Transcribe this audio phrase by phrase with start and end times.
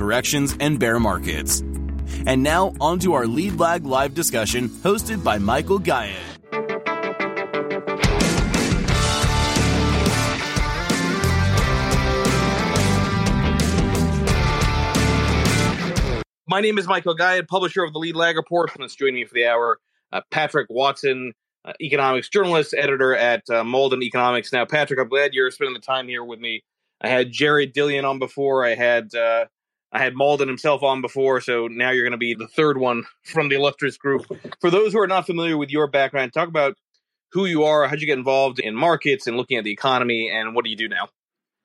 [0.00, 1.60] corrections, and bear markets.
[2.24, 6.16] And now, on to our Lead Lag Live discussion hosted by Michael Gayed.
[16.46, 18.74] My name is Michael Gayed, publisher of the Lead Lag Report.
[18.74, 19.78] And it's joining me for the hour,
[20.12, 24.50] uh, Patrick Watson, uh, economics journalist, editor at uh, Mauldin Economics.
[24.50, 26.64] Now, Patrick, I'm glad you're spending the time here with me.
[27.02, 28.64] I had Jared Dillian on before.
[28.64, 29.44] I had uh,
[29.92, 33.04] I had Mauldin himself on before, so now you're going to be the third one
[33.24, 34.26] from the illustrious group.
[34.60, 36.76] For those who are not familiar with your background, talk about
[37.32, 40.54] who you are, how'd you get involved in markets and looking at the economy, and
[40.54, 41.08] what do you do now?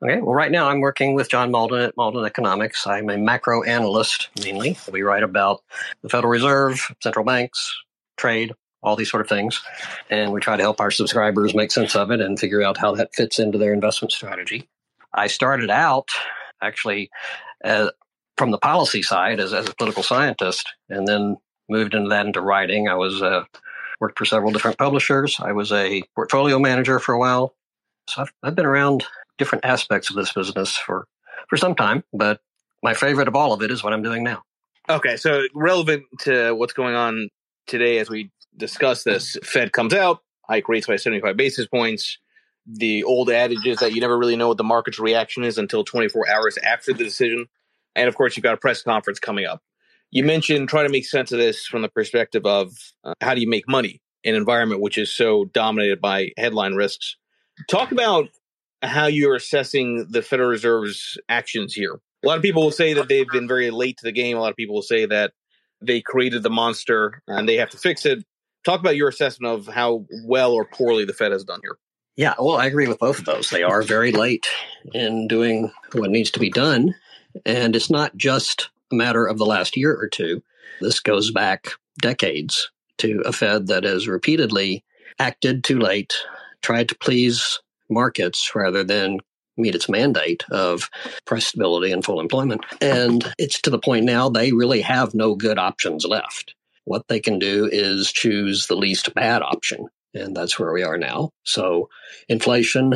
[0.03, 2.86] Okay, well, right now I'm working with John Mauldin at Mauldin Economics.
[2.86, 4.78] I'm a macro analyst mainly.
[4.92, 5.62] We write about
[6.02, 7.76] the Federal Reserve, central banks,
[8.18, 8.53] trade,
[8.84, 9.64] all these sort of things.
[10.09, 12.94] And we try to help our subscribers make sense of it and figure out how
[12.96, 14.68] that fits into their investment strategy.
[15.14, 16.09] I started out
[16.62, 17.09] actually
[17.64, 17.90] uh,
[18.38, 21.38] from the policy side as, as a political scientist and then
[21.69, 22.88] moved into that into writing.
[22.88, 23.44] I was uh,
[24.00, 25.38] worked for several different publishers.
[25.39, 27.56] I was a portfolio manager for a while.
[28.09, 29.06] So I've, I've been around
[29.38, 31.07] different aspects of this business for
[31.50, 32.40] for some time, but
[32.81, 34.44] my favorite of all of it is what I'm doing now.
[34.90, 37.29] Okay, so relevant to what's going on
[37.68, 42.18] today as we discuss this, Fed comes out, hike rates by 75 basis points.
[42.68, 45.84] The old adage is that you never really know what the market's reaction is until
[45.84, 47.47] 24 hours after the decision.
[47.95, 49.61] And of course, you've got a press conference coming up.
[50.11, 52.73] You mentioned trying to make sense of this from the perspective of
[53.03, 56.73] uh, how do you make money in an environment which is so dominated by headline
[56.73, 57.16] risks.
[57.69, 58.29] Talk about
[58.81, 62.00] how you're assessing the Federal Reserve's actions here.
[62.23, 64.35] A lot of people will say that they've been very late to the game.
[64.35, 65.31] A lot of people will say that
[65.79, 68.25] they created the monster and they have to fix it.
[68.63, 71.77] Talk about your assessment of how well or poorly the Fed has done here.
[72.16, 73.50] Yeah, well, I agree with both of those.
[73.50, 74.47] They are very late
[74.94, 76.95] in doing what needs to be done.
[77.46, 80.44] And it's not just a matter of the last year or two.
[80.81, 81.68] This goes back
[82.01, 82.69] decades
[83.00, 84.84] to a Fed that has repeatedly
[85.19, 86.16] acted too late,
[86.62, 87.59] tried to please
[87.90, 89.19] markets rather than
[89.57, 90.90] meet its mandate of
[91.25, 92.66] price stability and full employment.
[92.81, 96.56] And it's to the point now they really have no good options left.
[96.84, 99.88] What they can do is choose the least bad option.
[100.13, 101.31] And that's where we are now.
[101.44, 101.90] So
[102.29, 102.94] inflation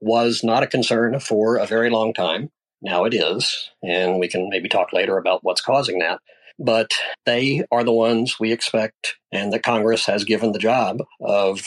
[0.00, 2.50] was not a concern for a very long time.
[2.82, 3.70] Now it is.
[3.82, 6.20] And we can maybe talk later about what's causing that.
[6.58, 6.92] But
[7.24, 11.66] they are the ones we expect and that Congress has given the job of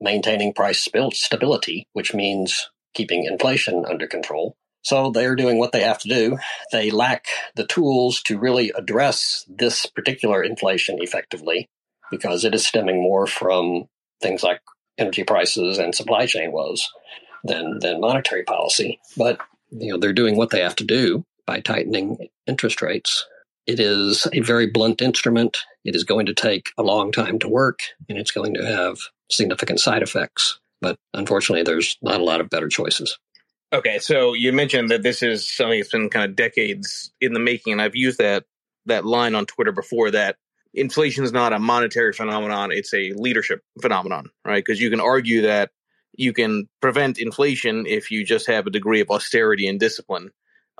[0.00, 4.56] maintaining price stability, which means keeping inflation under control.
[4.82, 6.38] So they're doing what they have to do.
[6.72, 11.68] They lack the tools to really address this particular inflation effectively
[12.10, 13.86] because it is stemming more from
[14.22, 14.60] things like
[14.98, 16.88] energy prices and supply chain woes
[17.44, 19.00] than than monetary policy.
[19.16, 19.40] But
[19.70, 23.26] you know they're doing what they have to do by tightening interest rates.
[23.66, 25.58] It is a very blunt instrument.
[25.84, 28.98] It is going to take a long time to work, and it's going to have
[29.30, 30.60] significant side effects.
[30.80, 33.18] But unfortunately, there's not a lot of better choices.
[33.72, 37.40] Okay, so you mentioned that this is something that's been kind of decades in the
[37.40, 38.44] making, and I've used that
[38.86, 40.36] that line on Twitter before that
[40.72, 44.64] inflation is not a monetary phenomenon; it's a leadership phenomenon, right?
[44.64, 45.70] Because you can argue that
[46.16, 50.30] you can prevent inflation if you just have a degree of austerity and discipline,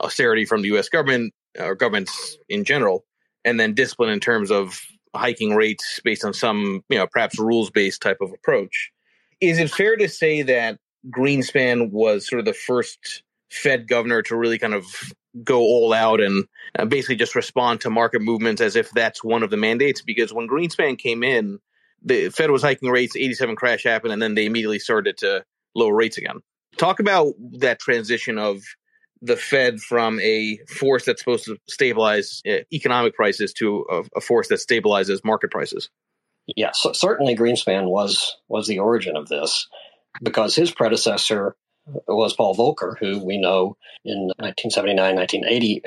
[0.00, 0.88] austerity from the U.S.
[0.88, 3.04] government or governments in general,
[3.44, 4.80] and then discipline in terms of
[5.14, 8.90] hiking rates based on some, you know, perhaps rules based type of approach.
[9.40, 10.78] Is it fair to say that
[11.10, 14.84] Greenspan was sort of the first Fed governor to really kind of
[15.44, 16.46] go all out and
[16.78, 20.02] uh, basically just respond to market movements as if that's one of the mandates?
[20.02, 21.58] Because when Greenspan came in,
[22.06, 25.44] the Fed was hiking rates, 87 crash happened, and then they immediately started to
[25.74, 26.40] lower rates again.
[26.78, 28.62] Talk about that transition of
[29.20, 34.48] the Fed from a force that's supposed to stabilize uh, economic prices to a, force
[34.48, 35.90] that stabilizes market prices.
[36.46, 39.66] Yeah, so certainly Greenspan was was the origin of this
[40.22, 41.56] because his predecessor
[42.06, 45.82] was Paul Volcker, who we know in 1979, 1980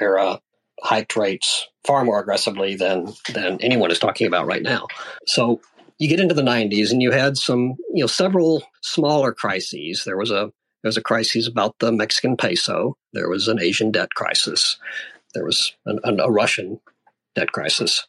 [0.00, 0.40] era
[0.82, 4.86] hiked rates far more aggressively than than anyone is talking about right now.
[5.26, 5.60] So
[5.98, 10.04] you get into the 90s and you had some, you know, several smaller crises.
[10.04, 10.50] There was a
[10.82, 12.96] there was a crisis about the Mexican peso.
[13.12, 14.78] There was an Asian debt crisis.
[15.34, 16.80] There was an, an, a Russian
[17.34, 18.06] debt crisis.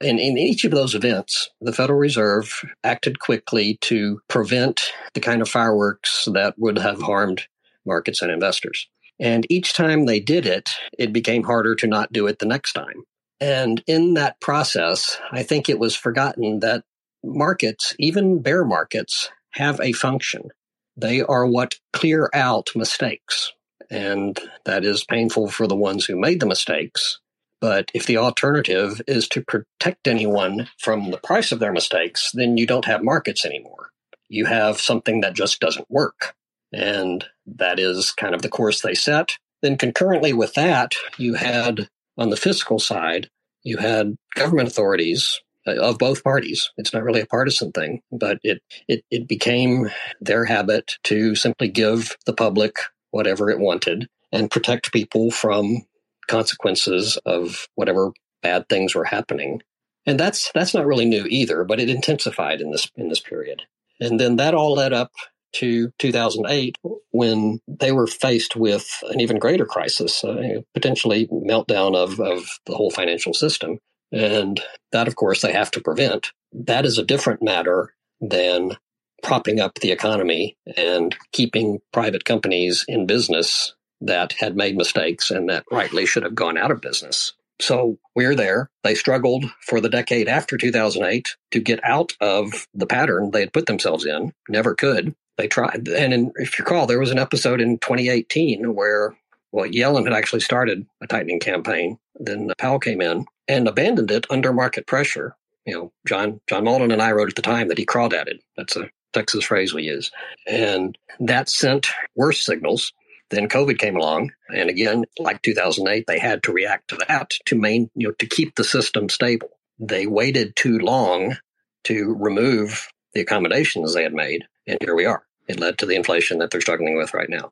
[0.00, 5.42] And in each of those events, the Federal Reserve acted quickly to prevent the kind
[5.42, 7.46] of fireworks that would have harmed
[7.84, 8.88] markets and investors.
[9.20, 12.72] And each time they did it, it became harder to not do it the next
[12.72, 13.04] time.
[13.42, 16.84] And in that process, I think it was forgotten that
[17.24, 20.50] markets, even bear markets, have a function.
[20.96, 23.52] They are what clear out mistakes.
[23.90, 27.18] And that is painful for the ones who made the mistakes.
[27.60, 32.56] But if the alternative is to protect anyone from the price of their mistakes, then
[32.56, 33.90] you don't have markets anymore.
[34.28, 36.36] You have something that just doesn't work.
[36.72, 39.36] And that is kind of the course they set.
[39.62, 41.88] Then concurrently with that, you had
[42.18, 43.28] on the fiscal side,
[43.62, 46.70] you had government authorities uh, of both parties.
[46.76, 51.68] It's not really a partisan thing, but it, it, it became their habit to simply
[51.68, 52.76] give the public
[53.10, 55.82] whatever it wanted and protect people from
[56.26, 58.12] consequences of whatever
[58.42, 59.62] bad things were happening.
[60.06, 63.62] And that's that's not really new either, but it intensified in this in this period.
[64.00, 65.12] And then that all led up
[65.54, 66.76] to 2008
[67.10, 72.74] when they were faced with an even greater crisis, uh, potentially meltdown of, of the
[72.74, 73.78] whole financial system.
[74.10, 74.60] And
[74.92, 76.32] that, of course, they have to prevent.
[76.52, 78.76] That is a different matter than
[79.22, 85.48] propping up the economy and keeping private companies in business that had made mistakes and
[85.48, 87.32] that rightly should have gone out of business.
[87.60, 88.70] So we're there.
[88.82, 93.52] They struggled for the decade after 2008 to get out of the pattern they had
[93.52, 95.14] put themselves in, never could.
[95.38, 95.88] They tried.
[95.88, 99.16] And in, if you recall, there was an episode in 2018 where,
[99.50, 101.98] well, Yellen had actually started a tightening campaign.
[102.16, 105.34] Then Powell came in and abandoned it under market pressure.
[105.66, 108.40] You know, John John Mauldin and I wrote at the time that he crawdaded.
[108.56, 110.10] That's a Texas phrase we use.
[110.46, 112.92] And that sent worse signals.
[113.30, 117.56] Then COVID came along, and again, like 2008, they had to react to that to
[117.56, 119.48] main, you know, to keep the system stable.
[119.78, 121.38] They waited too long
[121.84, 125.24] to remove the accommodations they had made, and here we are.
[125.48, 127.50] It led to the inflation that they're struggling with right now.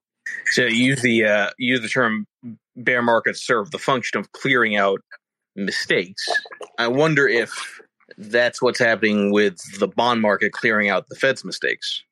[0.52, 2.26] So use the uh, use the term
[2.76, 5.00] bear markets serve the function of clearing out
[5.56, 6.24] mistakes.
[6.78, 7.80] I wonder if
[8.16, 12.02] that's what's happening with the bond market clearing out the Fed's mistakes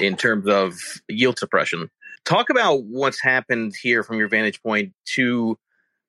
[0.00, 0.78] in terms of
[1.08, 1.88] yield suppression.
[2.24, 5.58] Talk about what's happened here from your vantage point to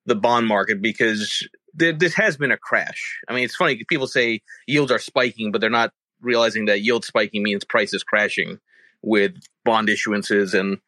[0.05, 1.47] the bond market because
[1.79, 3.19] th- this has been a crash.
[3.27, 5.91] I mean, it's funny people say yields are spiking, but they're not
[6.23, 8.59] realizing that yield spiking means prices crashing
[9.01, 9.35] with
[9.65, 10.79] bond issuances and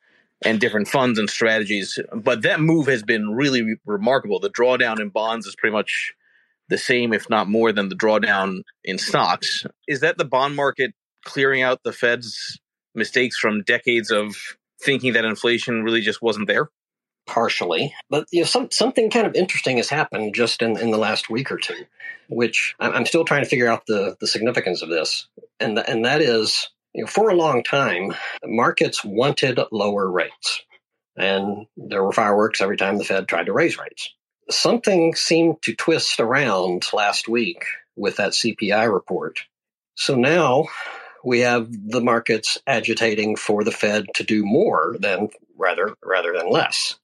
[0.43, 1.97] and different funds and strategies.
[2.13, 4.39] But that move has been really remarkable.
[4.39, 6.13] The drawdown in bonds is pretty much
[6.67, 9.65] the same, if not more, than the drawdown in stocks.
[9.87, 10.93] Is that the bond market
[11.23, 12.59] clearing out the Fed's
[12.93, 14.35] mistakes from decades of
[14.81, 16.69] thinking that inflation really just wasn't there?
[17.27, 20.97] Partially, but you know, some, something kind of interesting has happened just in, in the
[20.97, 21.85] last week or two,
[22.29, 25.27] which I'm still trying to figure out the, the significance of this,
[25.59, 28.13] and the, and that is you know, for a long time,
[28.45, 30.61] markets wanted lower rates,
[31.17, 34.09] and there were fireworks every time the Fed tried to raise rates.
[34.49, 37.65] Something seemed to twist around last week
[37.97, 39.39] with that CPI report.
[39.95, 40.67] So now
[41.25, 46.49] we have the markets agitating for the Fed to do more than rather rather than
[46.49, 46.97] less,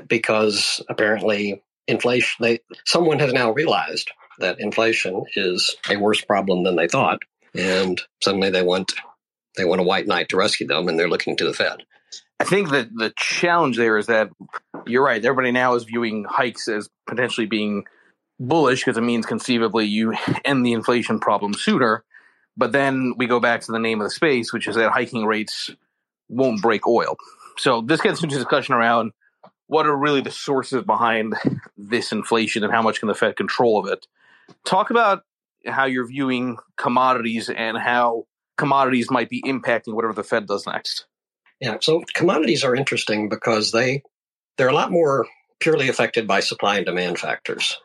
[0.00, 2.42] because apparently inflation.
[2.42, 7.20] They someone has now realized that inflation is a worse problem than they thought,
[7.54, 8.92] and suddenly they want
[9.56, 11.82] they want a white knight to rescue them, and they're looking to the Fed.
[12.40, 14.30] I think that the challenge there is that
[14.86, 15.24] you're right.
[15.24, 17.84] Everybody now is viewing hikes as potentially being
[18.40, 22.04] bullish because it means conceivably you end the inflation problem sooner.
[22.56, 25.24] But then we go back to the name of the space, which is that hiking
[25.24, 25.70] rates
[26.28, 27.16] won't break oil.
[27.58, 29.12] So this gets into discussion around
[29.72, 31.34] what are really the sources behind
[31.78, 34.06] this inflation and how much can the Fed control of it.
[34.66, 35.22] Talk about
[35.66, 38.26] how you're viewing commodities and how
[38.58, 41.06] commodities might be impacting whatever the Fed does next.
[41.58, 44.02] Yeah, so commodities are interesting because they
[44.58, 45.26] they're a lot more
[45.58, 47.78] purely affected by supply and demand factors.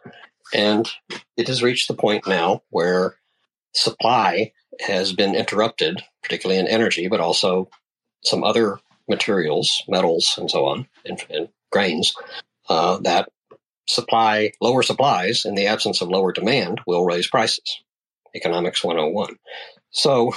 [0.54, 0.90] And
[1.38, 3.16] it has reached the point now where
[3.74, 4.52] supply
[4.82, 7.70] has been interrupted, particularly in energy, but also
[8.26, 8.78] some other
[9.08, 12.14] materials, metals, and so on, and, and grains,
[12.70, 13.30] uh, that
[13.88, 17.82] supply, lower supplies in the absence of lower demand will raise prices.
[18.36, 19.36] Economics 101.
[19.92, 20.34] So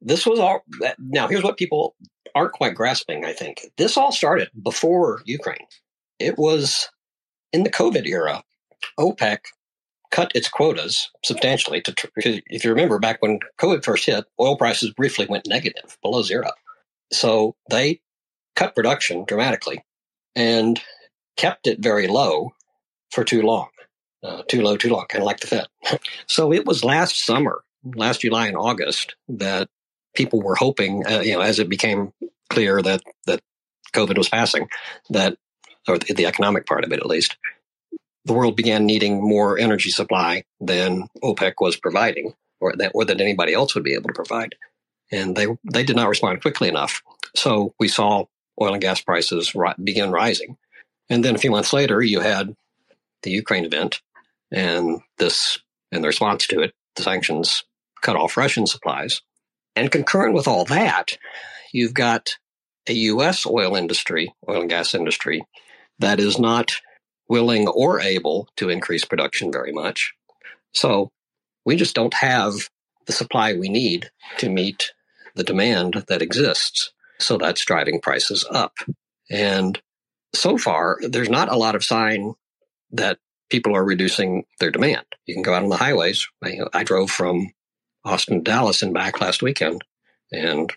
[0.00, 0.62] this was all.
[0.98, 1.94] Now, here's what people
[2.34, 3.66] aren't quite grasping, I think.
[3.76, 5.66] This all started before Ukraine.
[6.18, 6.88] It was
[7.52, 8.42] in the COVID era.
[8.98, 9.38] OPEC
[10.10, 14.92] cut its quotas substantially to, if you remember back when COVID first hit, oil prices
[14.92, 16.50] briefly went negative, below zero.
[17.12, 18.00] So they
[18.54, 19.82] cut production dramatically
[20.36, 20.80] and
[21.36, 22.52] kept it very low
[23.10, 23.68] for too long.
[24.22, 25.66] Uh, too low, too long, kind of like the Fed.
[26.26, 27.62] so it was last summer,
[27.94, 29.68] last July and August, that
[30.14, 32.10] people were hoping, uh, you know, as it became
[32.48, 33.40] clear that that
[33.94, 34.68] COVID was passing,
[35.10, 35.36] that
[35.86, 37.36] or the, the economic part of it at least,
[38.24, 43.20] the world began needing more energy supply than OPEC was providing, or that or that
[43.20, 44.54] anybody else would be able to provide,
[45.12, 47.02] and they they did not respond quickly enough.
[47.36, 48.24] So we saw
[48.60, 50.56] oil and gas prices ri- begin rising,
[51.08, 52.54] and then a few months later, you had
[53.22, 54.00] the Ukraine event,
[54.52, 55.58] and this
[55.92, 57.64] and the response to it, the sanctions
[58.00, 59.22] cut off Russian supplies.
[59.76, 61.18] And concurrent with all that,
[61.72, 62.36] you've got
[62.88, 63.46] a U.S.
[63.46, 65.44] oil industry, oil and gas industry,
[65.98, 66.72] that is not
[67.28, 70.12] willing or able to increase production very much.
[70.72, 71.10] So
[71.64, 72.54] we just don't have
[73.06, 74.92] the supply we need to meet
[75.34, 76.92] the demand that exists.
[77.24, 78.74] So that's driving prices up.
[79.30, 79.80] And
[80.34, 82.34] so far, there's not a lot of sign
[82.92, 83.18] that
[83.50, 85.06] people are reducing their demand.
[85.26, 86.26] You can go out on the highways.
[86.42, 87.52] I, I drove from
[88.04, 89.82] Austin to Dallas and back last weekend,
[90.32, 90.72] and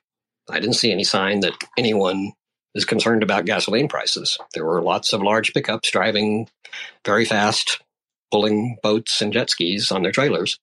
[0.49, 2.33] I didn't see any sign that anyone
[2.75, 4.37] is concerned about gasoline prices.
[4.53, 6.47] There were lots of large pickups driving
[7.03, 7.81] very fast,
[8.31, 10.59] pulling boats and jet skis on their trailers.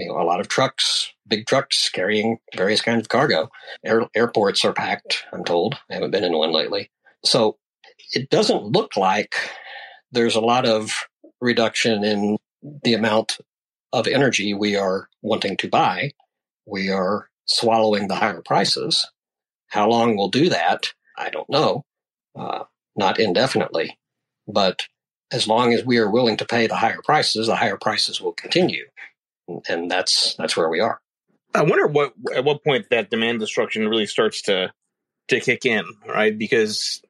[0.00, 3.50] You know, a lot of trucks, big trucks carrying various kinds of cargo.
[3.84, 5.74] Air, airports are packed, I'm told.
[5.90, 6.90] I haven't been in one lately.
[7.22, 7.58] So
[8.12, 9.34] it doesn't look like
[10.10, 11.06] there's a lot of
[11.40, 12.38] reduction in
[12.82, 13.38] the amount
[13.92, 16.12] of energy we are wanting to buy.
[16.66, 19.06] We are swallowing the higher prices.
[19.68, 21.84] How long we'll do that, I don't know.
[22.34, 22.64] Uh,
[22.96, 23.98] not indefinitely.
[24.48, 24.86] But
[25.30, 28.32] as long as we are willing to pay the higher prices, the higher prices will
[28.32, 28.86] continue.
[29.68, 31.00] And that's that's where we are.
[31.54, 34.72] I wonder what at what point that demand destruction really starts to
[35.28, 36.36] to kick in, right?
[36.36, 37.02] Because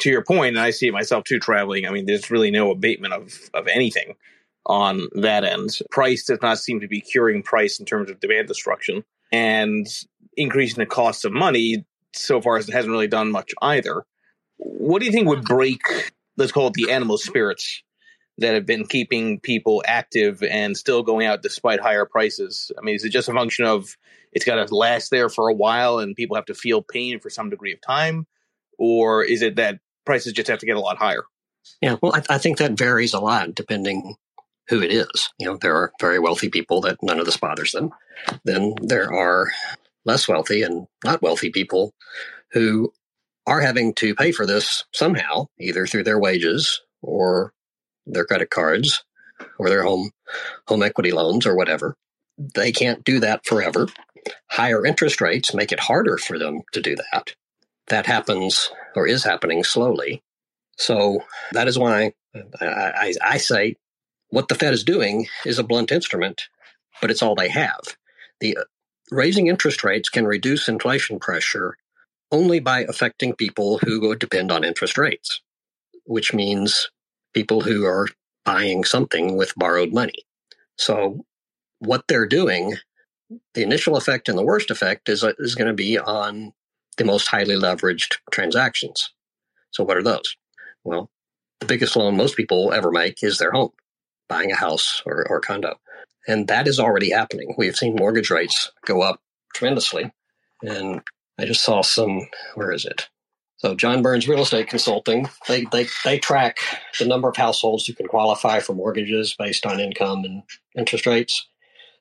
[0.00, 2.70] to your point, and I see it myself too traveling, I mean, there's really no
[2.70, 4.14] abatement of, of anything
[4.66, 5.78] on that end.
[5.90, 9.04] Price does not seem to be curing price in terms of demand destruction.
[9.32, 9.86] And
[10.36, 14.04] increasing the cost of money so far as it hasn't really done much either.
[14.56, 15.80] What do you think would break,
[16.36, 17.82] let's call it the animal spirits
[18.40, 22.72] that have been keeping people active and still going out despite higher prices?
[22.76, 23.96] I mean, is it just a function of
[24.32, 27.30] it's got to last there for a while and people have to feel pain for
[27.30, 28.26] some degree of time?
[28.78, 31.24] Or is it that prices just have to get a lot higher?
[31.80, 34.16] Yeah, well, I, I think that varies a lot depending
[34.68, 35.30] who it is.
[35.38, 37.90] You know, there are very wealthy people that none of this bothers them.
[38.44, 39.50] Then there are
[40.04, 41.92] less wealthy and not wealthy people
[42.52, 42.92] who
[43.46, 47.52] are having to pay for this somehow, either through their wages or
[48.12, 49.04] their credit cards
[49.58, 50.10] or their home
[50.66, 51.96] home equity loans or whatever.
[52.38, 53.88] They can't do that forever.
[54.50, 57.34] Higher interest rates make it harder for them to do that.
[57.88, 60.22] That happens or is happening slowly.
[60.76, 62.12] So that is why
[62.60, 63.76] I, I, I say
[64.30, 66.48] what the Fed is doing is a blunt instrument,
[67.00, 67.96] but it's all they have.
[68.40, 68.64] The uh,
[69.10, 71.76] raising interest rates can reduce inflation pressure
[72.32, 75.40] only by affecting people who depend on interest rates,
[76.04, 76.90] which means
[77.34, 78.06] people who are
[78.44, 80.24] buying something with borrowed money.
[80.76, 81.24] So
[81.78, 82.76] what they're doing,
[83.54, 86.52] the initial effect and the worst effect is, uh, is going to be on
[86.96, 89.12] the most highly leveraged transactions.
[89.70, 90.36] So what are those?
[90.84, 91.10] Well,
[91.60, 93.70] the biggest loan most people ever make is their home,
[94.28, 95.78] buying a house or, or condo.
[96.26, 97.54] And that is already happening.
[97.56, 99.20] We've seen mortgage rates go up
[99.54, 100.12] tremendously.
[100.62, 101.00] And
[101.38, 102.20] I just saw some,
[102.54, 103.08] where is it?
[103.60, 106.60] So John Burns Real Estate Consulting, they, they, they track
[106.98, 110.42] the number of households who can qualify for mortgages based on income and
[110.74, 111.46] interest rates.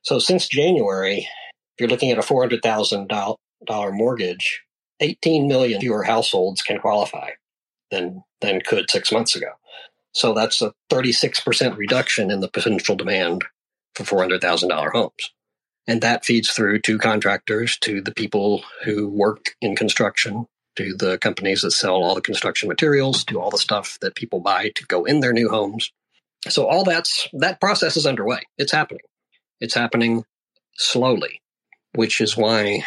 [0.01, 4.61] So since January, if you're looking at a $400,000 mortgage,
[5.01, 7.31] 18 million fewer households can qualify
[7.91, 9.51] than, than could six months ago.
[10.13, 13.43] So that's a 36% reduction in the potential demand
[13.95, 15.33] for $400,000 homes.
[15.87, 20.45] And that feeds through to contractors, to the people who work in construction,
[20.79, 24.39] to the companies that sell all the construction materials, to all the stuff that people
[24.39, 25.91] buy to go in their new homes.
[26.47, 28.41] So all that's that process is underway.
[28.57, 29.01] It's happening.
[29.59, 30.23] It's happening
[30.77, 31.41] slowly,
[31.95, 32.85] which is why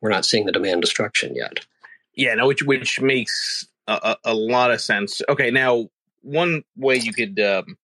[0.00, 1.66] we're not seeing the demand destruction yet.
[2.14, 5.20] Yeah, no, which which makes a, a, lot of sense.
[5.28, 5.88] Okay, now
[6.20, 7.76] one way you could um,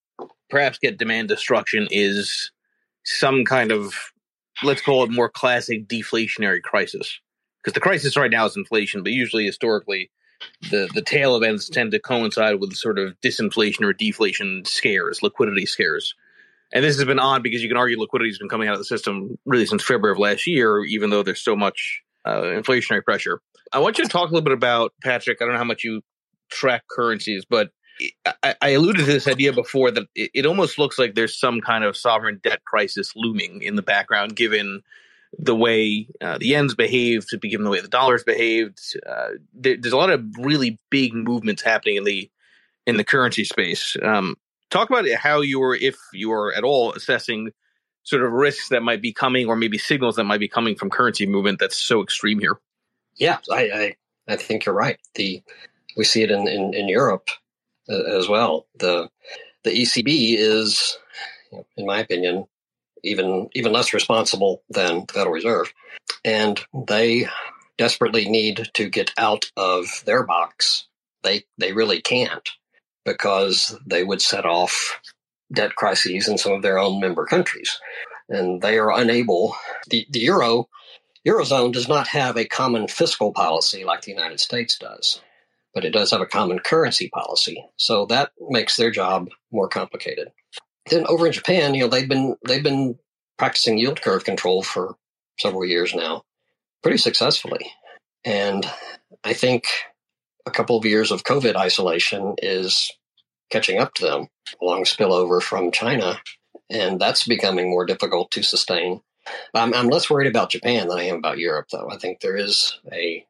[0.49, 2.53] perhaps get demand destruction is
[3.05, 3.93] some kind of
[4.63, 7.19] let's call it more classic deflationary crisis
[7.69, 10.11] because the crisis right now is inflation, but usually historically
[10.71, 15.67] the the tail events tend to coincide with sort of disinflation or deflation scares, liquidity
[15.67, 16.15] scares.
[16.73, 18.79] And this has been odd because you can argue liquidity has been coming out of
[18.79, 23.05] the system really since February of last year, even though there's so much uh, inflationary
[23.05, 23.43] pressure.
[23.71, 25.43] I want you to talk a little bit about Patrick.
[25.43, 26.01] I don't know how much you
[26.51, 27.71] track currencies, but
[28.63, 31.97] I, alluded to this idea before that it, almost looks like there's some kind of
[31.97, 34.83] sovereign debt crisis looming in the background, given
[35.37, 38.81] the way uh, the yen's behaved, to be given the way the dollar's behaved.
[39.07, 42.31] Uh, there, there's a lot of really big movements happening in the
[42.87, 43.97] in the currency space.
[44.03, 44.37] Um,
[44.71, 47.51] talk about how you are, if you are at all, assessing
[48.03, 50.89] sort of risks that might be coming, or maybe signals that might be coming from
[50.89, 52.59] currency movement that's so extreme here.
[53.17, 53.97] Yeah, I I,
[54.29, 54.99] I think you're right.
[55.15, 55.43] The
[55.97, 57.29] we see it in in, in Europe
[57.89, 58.67] uh, as well.
[58.79, 59.11] The
[59.65, 60.97] the ECB is,
[61.77, 62.47] in my opinion,
[63.09, 65.73] even even less responsible than the Federal Reserve,
[66.25, 67.29] and they
[67.77, 70.87] desperately need to get out of their box.
[71.23, 72.49] They they really can't
[73.05, 75.01] because they would set off
[75.53, 77.79] debt crises in some of their own member countries,
[78.29, 79.55] and they are unable.
[79.89, 80.69] The the euro
[81.27, 85.21] eurozone does not have a common fiscal policy like the United States does,
[85.75, 87.65] but it does have a common currency policy.
[87.77, 90.29] So that makes their job more complicated
[90.89, 92.99] then over in Japan, you know, they've been they've been
[93.39, 94.97] practicing yield curve control for
[95.39, 96.23] several years now,
[96.83, 97.73] pretty successfully.
[98.25, 98.69] And
[99.25, 99.67] I think
[100.47, 102.91] a couple of years of COVID isolation is
[103.51, 104.29] catching up to them,
[104.61, 106.21] along spillover from China,
[106.69, 109.01] and that's becoming more difficult to sustain.
[109.55, 111.89] I'm, I'm less worried about Japan than I am about Europe, though.
[111.91, 113.27] I think there is a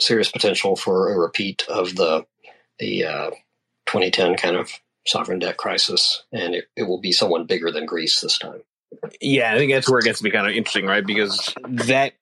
[0.00, 2.26] serious potential for a repeat of the
[2.78, 3.30] the uh,
[3.86, 4.68] 2010 kind of
[5.06, 8.62] sovereign debt crisis, and it, it will be someone bigger than Greece this time.
[9.20, 11.04] Yeah, I think that's where it gets to be kind of interesting, right?
[11.04, 12.12] Because that,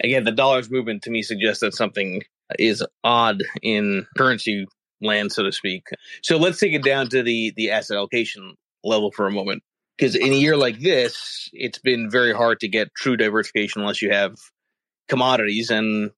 [0.00, 2.22] again, the dollar's movement to me suggests that something
[2.58, 4.66] is odd in currency
[5.00, 5.86] land, so to speak.
[6.22, 9.62] So let's take it down to the the asset allocation level for a moment.
[9.96, 14.00] Because in a year like this, it's been very hard to get true diversification unless
[14.00, 14.36] you have
[15.08, 15.70] commodities.
[15.70, 16.10] And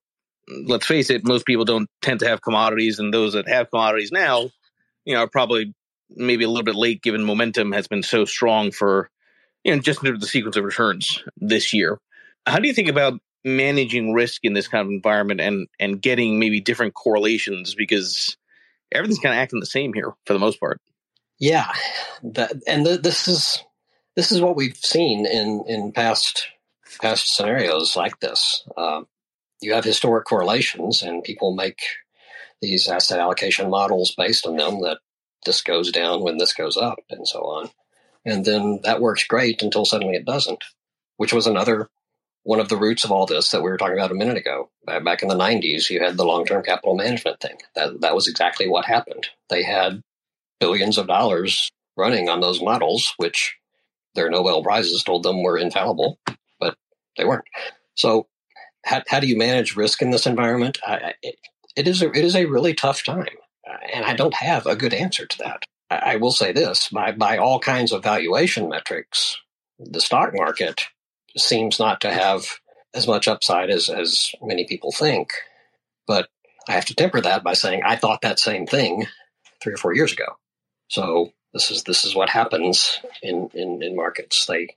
[0.49, 4.13] let's face it, most people don't tend to have commodities, and those that have commodities
[4.13, 4.51] now,
[5.05, 5.75] you know, are probably
[6.17, 9.11] maybe a little bit late given momentum has been so strong for
[9.63, 11.99] you know just the sequence of returns this year.
[12.47, 16.39] How do you think about managing risk in this kind of environment and and getting
[16.39, 18.37] maybe different correlations because
[18.93, 20.81] everything's kind of acting the same here for the most part.
[21.39, 21.71] Yeah,
[22.23, 23.63] that, and this is
[24.17, 26.49] this is what we've seen in in past
[27.03, 28.65] past scenarios like this.
[28.77, 29.03] Uh,
[29.61, 31.81] you have historic correlations, and people make
[32.63, 34.99] these asset allocation models based on them that
[35.45, 37.71] this goes down when this goes up and so on.
[38.25, 40.65] And then that works great until suddenly it doesn't,
[41.17, 41.89] which was another
[42.43, 44.71] one of the roots of all this that we were talking about a minute ago.
[44.87, 47.57] Back in the 90s, you had the long term capital management thing.
[47.75, 49.29] That, that was exactly what happened.
[49.49, 50.03] They had
[50.61, 53.57] billions of dollars running on those models, which
[54.15, 56.19] their Nobel Prizes told them were infallible,
[56.61, 56.77] but
[57.17, 57.45] they weren't.
[57.95, 58.27] So,
[58.85, 60.79] how, how do you manage risk in this environment?
[60.87, 61.37] I, it,
[61.77, 63.27] it is a, it is a really tough time
[63.93, 65.65] and I don't have a good answer to that.
[65.91, 69.37] I will say this by, by all kinds of valuation metrics,
[69.79, 70.83] the stock market
[71.37, 72.47] seems not to have
[72.95, 75.31] as much upside as, as many people think.
[76.07, 76.29] But
[76.69, 79.07] I have to temper that by saying I thought that same thing
[79.63, 80.37] three or four years ago.
[80.89, 84.47] So this is this is what happens in, in, in markets.
[84.47, 84.69] They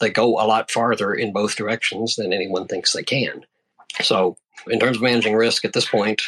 [0.00, 3.44] they go a lot farther in both directions than anyone thinks they can.
[4.02, 4.36] So
[4.68, 6.22] in terms of managing risk at this point,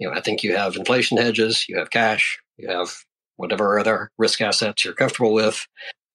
[0.00, 2.92] you know, I think you have inflation hedges, you have cash, you have
[3.36, 5.66] whatever other risk assets you're comfortable with,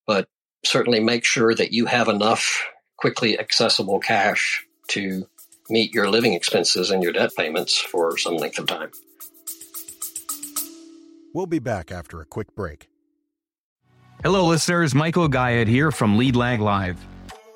[0.07, 0.27] but
[0.65, 2.67] certainly make sure that you have enough
[2.97, 5.27] quickly accessible cash to
[5.69, 8.89] meet your living expenses and your debt payments for some length of time.
[11.33, 12.89] We'll be back after a quick break.
[14.23, 14.95] Hello, listeners.
[14.95, 16.97] Michael Gayed here from Lead Lag Live.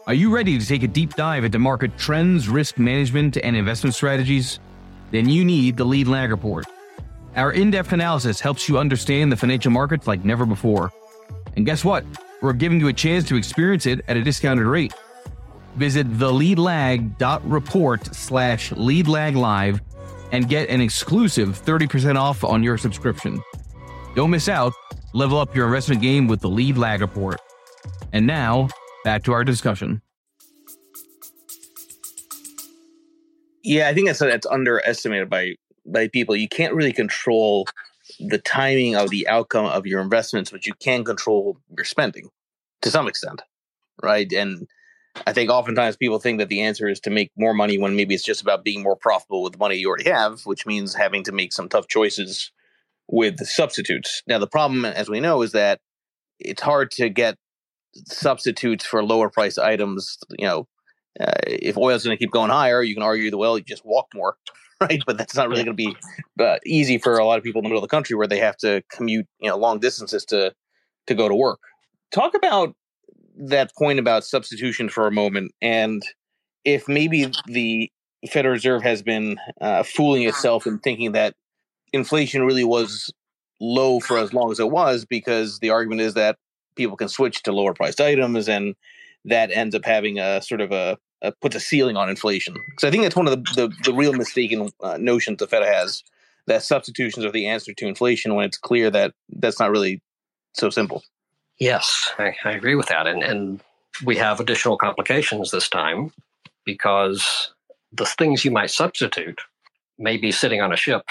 [0.06, 3.96] Are you ready to take a deep dive into market trends, risk management, and investment
[3.96, 4.60] strategies?
[5.12, 6.66] Then you need the Lead Lag Report.
[7.36, 10.92] Our in depth analysis helps you understand the financial markets like never before.
[11.56, 12.04] And guess what?
[12.42, 14.94] We're giving you a chance to experience it at a discounted rate.
[15.76, 19.80] Visit theleadlag.report slash leadlaglive
[20.32, 23.42] and get an exclusive 30% off on your subscription.
[24.16, 24.74] Don't miss out.
[25.14, 27.40] Level up your investment game with the Lead Lag Report.
[28.14, 28.70] And now,
[29.04, 30.02] back to our discussion.
[33.64, 36.36] Yeah, I think that's that's underestimated by by people.
[36.36, 37.68] You can't really control
[38.20, 42.30] the timing of the outcome of your investments, but you can control your spending
[42.82, 43.42] to some extent,
[44.02, 44.32] right?
[44.34, 44.68] And
[45.28, 48.16] I think oftentimes people think that the answer is to make more money when maybe
[48.16, 51.24] it's just about being more profitable with the money you already have, which means having
[51.24, 52.52] to make some tough choices
[53.08, 54.24] with substitutes.
[54.28, 55.80] Now, the problem, as we know, is that
[56.40, 57.38] it's hard to get
[58.06, 60.18] substitutes for lower price items.
[60.38, 60.68] You know,
[61.20, 63.64] uh, if oil is going to keep going higher, you can argue that well, you
[63.64, 64.38] just walk more,
[64.82, 65.02] right?
[65.06, 65.96] But that's not really going to be
[66.40, 68.40] uh, easy for a lot of people in the middle of the country where they
[68.40, 70.54] have to commute, you know, long distances to
[71.08, 71.60] to go to work.
[72.12, 72.76] Talk about
[73.36, 76.04] that point about substitution for a moment, and
[76.66, 77.92] if maybe the
[78.30, 81.36] Federal Reserve has been uh, fooling itself in thinking that
[81.94, 83.12] inflation really was
[83.62, 86.38] low for as long as it was, because the argument is that
[86.76, 88.76] people can switch to lower priced items and
[89.26, 92.56] that ends up having a sort of a, a puts a ceiling on inflation.
[92.78, 95.64] So I think that's one of the the, the real mistaken uh, notions the Fed
[95.64, 96.04] has
[96.48, 100.02] that substitutions are the answer to inflation when it's clear that that's not really
[100.54, 101.04] so simple.
[101.60, 103.62] Yes, I, I agree with that, and and
[104.04, 106.12] we have additional complications this time
[106.66, 107.54] because
[107.92, 109.42] the things you might substitute
[109.98, 111.04] may be sitting on a ship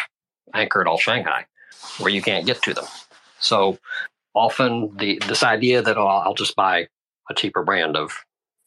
[0.55, 1.45] anchored off Shanghai
[1.99, 2.87] where you can't get to them.
[3.41, 3.79] So
[4.35, 6.89] often the this idea that oh, I'll just buy
[7.31, 8.13] a cheaper brand of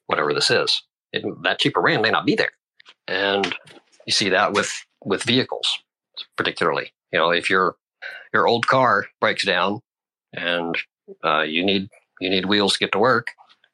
[0.07, 2.51] whatever this is, it, that cheaper brand may not be there,
[3.07, 3.55] and
[4.05, 5.79] you see that with with vehicles,
[6.37, 6.91] particularly.
[7.11, 7.75] You know, if your
[8.33, 9.81] your old car breaks down
[10.33, 10.77] and
[11.23, 13.27] uh, you need you need wheels to get to work,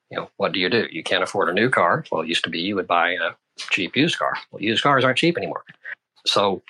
[0.10, 0.88] you know, what do you do?
[0.92, 2.06] You can't afford a new car.
[2.12, 4.34] Well, it used to be you would buy a cheap used car.
[4.52, 5.64] Well, used cars aren't cheap anymore.
[6.26, 6.62] So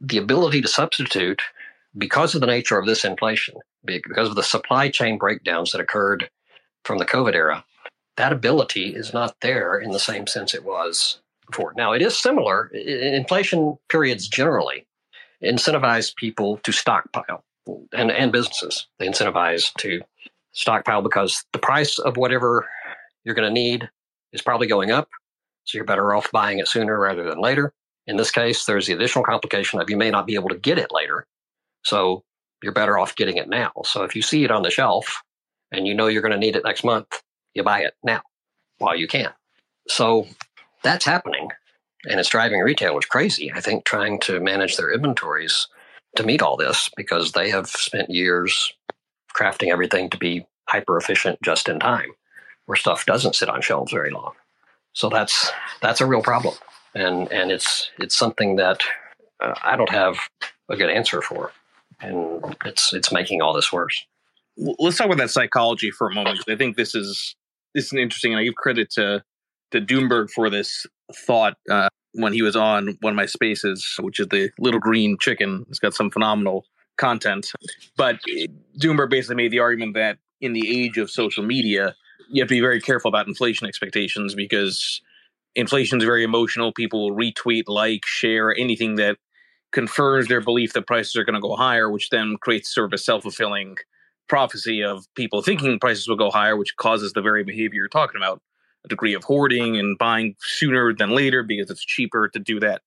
[0.00, 1.42] the ability to substitute
[1.96, 6.28] because of the nature of this inflation, because of the supply chain breakdowns that occurred
[6.86, 7.64] from the COVID era,
[8.16, 11.74] that ability is not there in the same sense it was before.
[11.76, 12.68] Now, it is similar.
[12.68, 14.86] Inflation periods generally
[15.42, 17.44] incentivize people to stockpile
[17.92, 18.86] and, and businesses.
[18.98, 20.00] They incentivize to
[20.52, 22.66] stockpile because the price of whatever
[23.24, 23.90] you're going to need
[24.32, 25.08] is probably going up.
[25.64, 27.74] So you're better off buying it sooner rather than later.
[28.06, 30.78] In this case, there's the additional complication of you may not be able to get
[30.78, 31.26] it later.
[31.84, 32.22] So
[32.62, 33.72] you're better off getting it now.
[33.84, 35.22] So if you see it on the shelf
[35.72, 37.22] and you know you're going to need it next month,
[37.54, 38.22] you buy it now
[38.78, 39.30] while you can.
[39.88, 40.26] So
[40.82, 41.48] that's happening.
[42.08, 45.66] And it's driving retailers crazy, I think, trying to manage their inventories
[46.16, 48.72] to meet all this because they have spent years
[49.34, 52.10] crafting everything to be hyper efficient just in time,
[52.66, 54.32] where stuff doesn't sit on shelves very long.
[54.92, 55.50] So that's
[55.82, 56.54] that's a real problem,
[56.94, 58.80] and and it's it's something that
[59.40, 60.16] uh, I don't have
[60.70, 61.52] a good answer for
[62.00, 64.04] and it's it's making all this worse.
[64.56, 66.40] Let's talk about that psychology for a moment.
[66.48, 67.34] I think this is
[67.74, 69.22] this is interesting, and I give credit to
[69.72, 74.20] to Doomberg for this thought uh, when he was on one of my spaces, which
[74.20, 75.66] is the Little Green Chicken.
[75.68, 76.64] It's got some phenomenal
[76.96, 77.52] content,
[77.96, 78.18] but
[78.80, 81.94] Doomberg basically made the argument that in the age of social media,
[82.30, 85.00] you have to be very careful about inflation expectations because
[85.54, 86.72] inflation is very emotional.
[86.72, 89.16] People will retweet, like, share anything that
[89.72, 92.92] confirms their belief that prices are going to go higher, which then creates sort of
[92.92, 93.76] a self fulfilling
[94.28, 98.20] prophecy of people thinking prices will go higher, which causes the very behavior you're talking
[98.20, 98.40] about
[98.84, 102.82] a degree of hoarding and buying sooner than later because it's cheaper to do that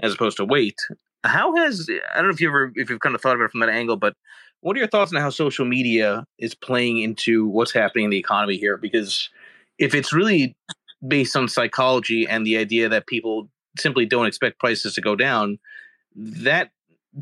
[0.00, 0.76] as opposed to wait.
[1.24, 3.50] How has I don't know if you ever if you've kind of thought about it
[3.50, 4.14] from that angle, but
[4.60, 8.18] what are your thoughts on how social media is playing into what's happening in the
[8.18, 8.76] economy here?
[8.76, 9.28] Because
[9.78, 10.56] if it's really
[11.06, 13.48] based on psychology and the idea that people
[13.78, 15.58] simply don't expect prices to go down,
[16.14, 16.70] that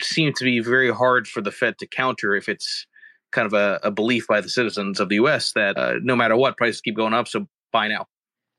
[0.03, 2.87] seems to be very hard for the Fed to counter if it's
[3.33, 5.53] kind of a, a belief by the citizens of the U.S.
[5.53, 8.07] that uh, no matter what, prices keep going up, so buy now.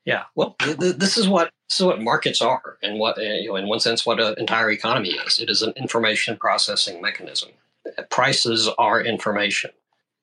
[0.06, 3.22] Yeah, well, th- th- this is what this is what markets are, and what uh,
[3.22, 5.40] you know, in one sense, what an entire economy is.
[5.40, 7.50] It is an information processing mechanism.
[8.10, 9.72] Prices are information.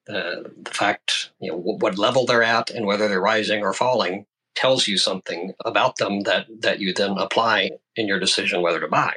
[0.09, 4.27] Uh, the fact, you know, what level they're at and whether they're rising or falling
[4.55, 8.89] tells you something about them that that you then apply in your decision whether to
[8.89, 9.15] buy.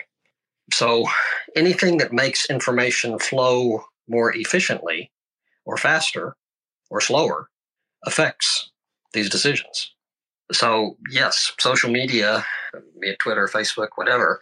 [0.71, 1.07] So
[1.55, 5.11] anything that makes information flow more efficiently
[5.69, 6.35] or faster
[6.89, 7.47] or slower
[8.03, 8.71] affects
[9.13, 9.93] these decisions.
[10.51, 12.43] So, yes, social media,
[12.99, 14.41] be it Twitter, Facebook, whatever,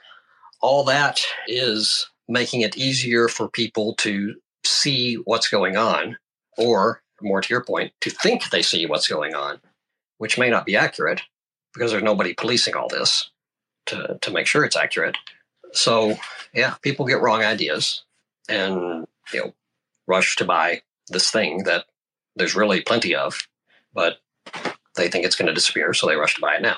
[0.61, 4.35] all that is making it easier for people to
[4.65, 6.17] see what's going on,
[6.57, 9.59] or more to your point, to think they see what's going on,
[10.19, 11.21] which may not be accurate
[11.73, 13.29] because there's nobody policing all this
[13.87, 15.17] to, to make sure it's accurate.
[15.73, 16.17] So
[16.53, 18.05] yeah, people get wrong ideas
[18.47, 19.53] and you know
[20.07, 21.85] rush to buy this thing that
[22.35, 23.39] there's really plenty of,
[23.93, 24.17] but
[24.95, 26.77] they think it's going to disappear, so they rush to buy it now.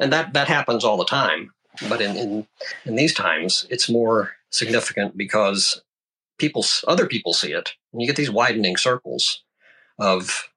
[0.00, 1.52] And that that happens all the time.
[1.88, 2.46] But in, in
[2.84, 5.82] in these times, it's more significant because
[6.38, 9.42] people, other people see it, and you get these widening circles
[9.98, 10.48] of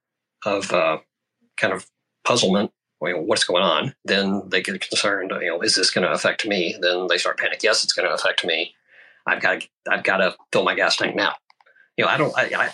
[0.45, 0.99] of uh,
[1.57, 1.87] kind of
[2.23, 2.71] puzzlement.
[2.99, 3.95] What's going on?
[4.05, 5.31] Then they get concerned.
[5.41, 6.75] You know, is this going to affect me?
[6.79, 7.61] Then they start panic.
[7.63, 8.75] Yes, it's going to affect me.
[9.25, 11.33] I've got to, I've got to fill my gas tank now.
[11.97, 12.33] You know, I don't.
[12.37, 12.71] I, I,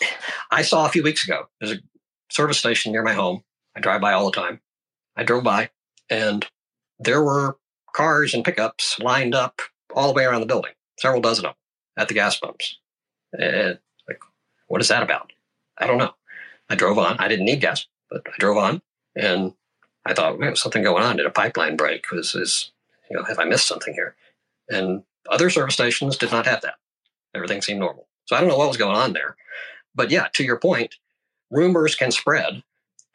[0.51, 1.47] I saw a few weeks ago.
[1.60, 1.82] There's a
[2.30, 3.43] service station near my home.
[3.75, 4.62] I drive by all the time.
[5.15, 5.69] I drove by,
[6.10, 6.45] and
[6.99, 7.58] there were
[7.93, 9.62] cars and pickups lined up
[9.93, 11.58] all the way around the building, several dozen of them
[11.97, 12.77] at the gas pumps.
[13.34, 14.19] And like,
[14.67, 15.32] what is that about?
[15.77, 16.13] I don't know.
[16.69, 17.17] I drove on.
[17.17, 18.82] I didn't need gas, but I drove on,
[19.15, 19.53] and
[20.06, 21.17] I thought, well, something going on.
[21.17, 22.12] Did a pipeline break?
[22.12, 22.71] Was is
[23.10, 24.15] you know, have I missed something here?
[24.69, 26.75] And other service stations did not have that.
[27.34, 28.07] Everything seemed normal.
[28.27, 29.35] So I don't know what was going on there.
[29.95, 30.95] But yeah, to your point,
[31.49, 32.63] rumors can spread,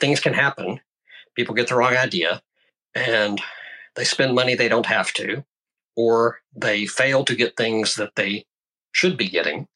[0.01, 0.81] things can happen,
[1.37, 2.43] people get the wrong idea,
[2.95, 3.41] and
[3.95, 5.45] they spend money they don't have to,
[5.97, 8.47] or they fail to get things that they
[8.93, 9.69] should be getting.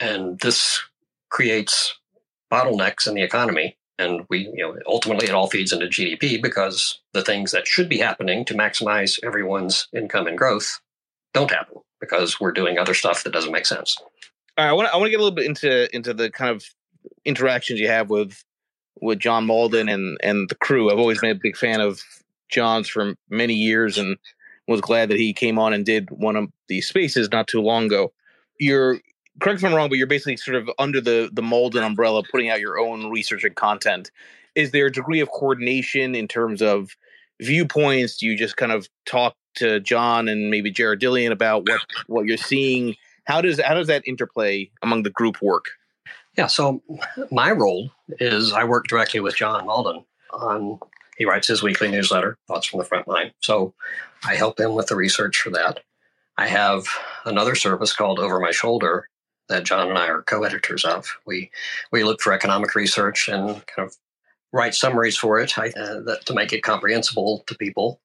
[0.00, 0.80] And this
[1.28, 1.98] creates
[2.52, 3.76] bottlenecks in the economy.
[3.98, 7.88] And we, you know, ultimately it all feeds into GDP because the things that should
[7.88, 10.80] be happening to maximize everyone's income and growth
[11.32, 13.96] don't happen because we're doing other stuff that doesn't make sense.
[14.56, 16.50] All right, I want I want to get a little bit into into the kind
[16.50, 16.64] of
[17.24, 18.44] interactions you have with
[19.00, 20.90] with John Mauldin and and the crew.
[20.90, 22.02] I've always been a big fan of
[22.50, 24.16] John's for many years and
[24.68, 27.86] was glad that he came on and did one of these spaces not too long
[27.86, 28.12] ago.
[28.60, 29.00] You're
[29.40, 32.48] correct if I'm wrong, but you're basically sort of under the the Mauldin umbrella, putting
[32.48, 34.10] out your own research and content.
[34.54, 36.96] Is there a degree of coordination in terms of
[37.42, 38.18] viewpoints?
[38.18, 42.26] Do you just kind of talk to John and maybe Jared Dillian about what what
[42.26, 42.94] you're seeing?
[43.24, 45.66] How does how does that interplay among the group work?
[46.36, 46.82] Yeah, so
[47.30, 50.80] my role is I work directly with John Mauldin on
[51.16, 53.30] he writes his weekly newsletter, Thoughts from the Front Line.
[53.40, 53.72] So
[54.26, 55.80] I help him with the research for that.
[56.36, 56.86] I have
[57.24, 59.08] another service called Over My Shoulder
[59.48, 61.06] that John and I are co-editors of.
[61.26, 61.50] We
[61.92, 63.94] we look for economic research and kind of
[64.52, 68.00] write summaries for it I, uh, that, to make it comprehensible to people.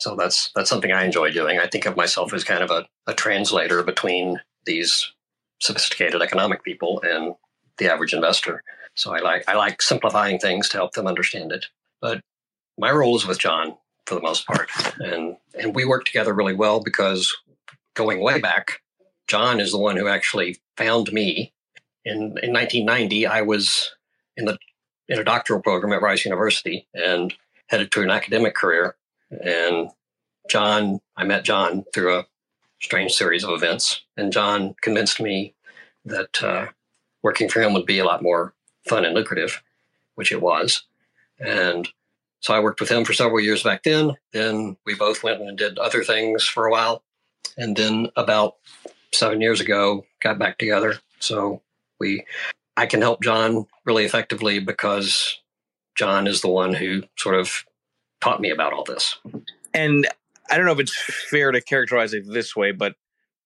[0.00, 1.58] So that's that's something I enjoy doing.
[1.58, 5.12] I think of myself as kind of a, a translator between these
[5.60, 7.34] sophisticated economic people and
[7.78, 8.62] the average investor.
[8.94, 11.66] So I like I like simplifying things to help them understand it.
[12.00, 12.20] But
[12.76, 13.76] my role is with John
[14.06, 17.36] for the most part, and and we work together really well because
[17.94, 18.82] going way back,
[19.26, 21.52] John is the one who actually found me.
[22.04, 23.90] In in 1990, I was
[24.36, 24.58] in the
[25.08, 27.34] in a doctoral program at Rice University and
[27.68, 28.96] headed to an academic career.
[29.30, 29.90] And
[30.50, 32.26] John, I met John through a
[32.80, 35.54] strange series of events, and John convinced me
[36.04, 36.66] that uh,
[37.22, 38.54] working for him would be a lot more
[38.86, 39.62] fun and lucrative,
[40.14, 40.84] which it was.
[41.38, 41.88] And
[42.40, 44.16] so I worked with him for several years back then.
[44.32, 47.02] Then we both went and did other things for a while.
[47.56, 48.56] And then about
[49.12, 50.98] seven years ago, got back together.
[51.18, 51.62] So
[51.98, 52.24] we,
[52.76, 55.40] I can help John really effectively because
[55.96, 57.64] John is the one who sort of
[58.20, 59.18] taught me about all this.
[59.74, 60.06] And
[60.50, 60.96] I don't know if it's
[61.30, 62.94] fair to characterize it this way, but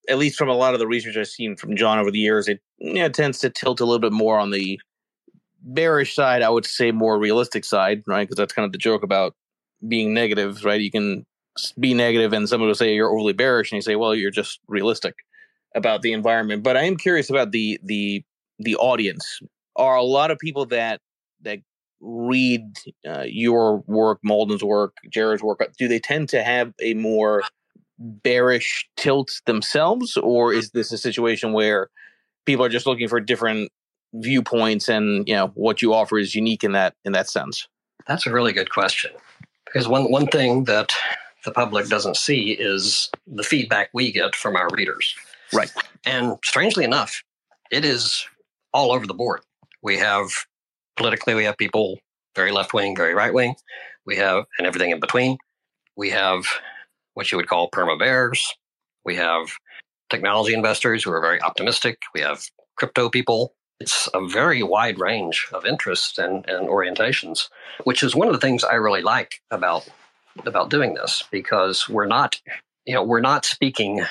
[0.09, 2.49] at least from a lot of the research I've seen from John over the years,
[2.49, 4.81] it you know, tends to tilt a little bit more on the
[5.63, 6.43] bearish side.
[6.43, 8.25] I would say more realistic side, right?
[8.25, 9.35] Because that's kind of the joke about
[9.87, 10.81] being negative, right?
[10.81, 11.27] You can
[11.79, 14.61] be negative, and someone will say you're overly bearish, and you say, well, you're just
[14.69, 15.15] realistic
[15.75, 16.63] about the environment.
[16.63, 18.25] But I am curious about the the
[18.59, 19.41] the audience.
[19.77, 21.01] Are a lot of people that
[21.43, 21.59] that
[22.03, 25.61] read uh, your work, Mauldin's work, Jared's work?
[25.79, 27.43] Do they tend to have a more
[27.99, 31.89] bearish tilt themselves, or is this a situation where
[32.45, 33.71] people are just looking for different
[34.15, 37.69] viewpoints and you know what you offer is unique in that in that sense?
[38.07, 39.13] That's a really good question
[39.65, 40.93] because one one thing that
[41.45, 45.15] the public doesn't see is the feedback we get from our readers.
[45.53, 45.73] Right.
[46.05, 47.23] And strangely enough,
[47.71, 48.25] it is
[48.73, 49.41] all over the board.
[49.83, 50.31] We have
[50.97, 51.99] politically, we have people
[52.35, 53.55] very left wing, very right wing.
[54.07, 55.39] We have, and everything in between.
[55.97, 56.45] We have
[57.15, 58.45] what you would call perma bears.
[59.05, 59.53] We have
[60.11, 61.99] technology investors who are very optimistic.
[62.15, 62.43] We have
[62.77, 63.55] crypto people.
[63.81, 67.49] It's a very wide range of interests and, and orientations,
[67.85, 69.89] which is one of the things I really like about
[70.47, 72.41] about doing this because we're not,
[72.87, 74.03] you know, we're not speaking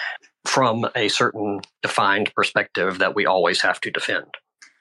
[0.46, 4.28] from a certain defined perspective that we always have to defend.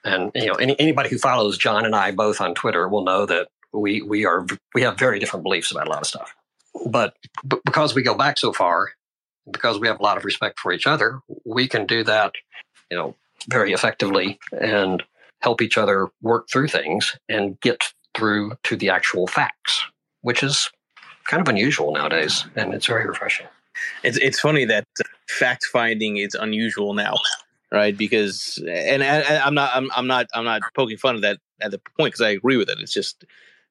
[0.05, 3.27] And you know, any, anybody who follows John and I both on Twitter will know
[3.27, 6.35] that we we are we have very different beliefs about a lot of stuff.
[6.87, 7.15] But
[7.47, 8.91] b- because we go back so far,
[9.51, 12.33] because we have a lot of respect for each other, we can do that,
[12.91, 13.15] you know,
[13.49, 15.03] very effectively and
[15.41, 17.83] help each other work through things and get
[18.15, 19.85] through to the actual facts,
[20.23, 20.71] which is
[21.25, 23.47] kind of unusual nowadays, and it's very refreshing.
[24.03, 24.85] it's it's funny that
[25.29, 27.15] fact finding is unusual now,
[27.73, 27.97] right?
[27.97, 31.71] Because and, and I'm not I'm, I'm not I'm not poking fun of that at
[31.71, 32.79] the point because I agree with it.
[32.81, 33.25] It's just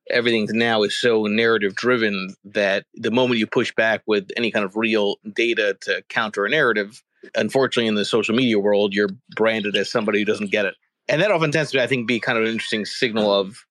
[0.10, 4.66] everything now is so narrative driven that the moment you push back with any kind
[4.66, 7.04] of real data to counter a narrative,
[7.36, 10.76] unfortunately, in the social media world, you're branded as somebody who doesn't get it,
[11.08, 13.66] and that often tends to I think be kind of an interesting signal of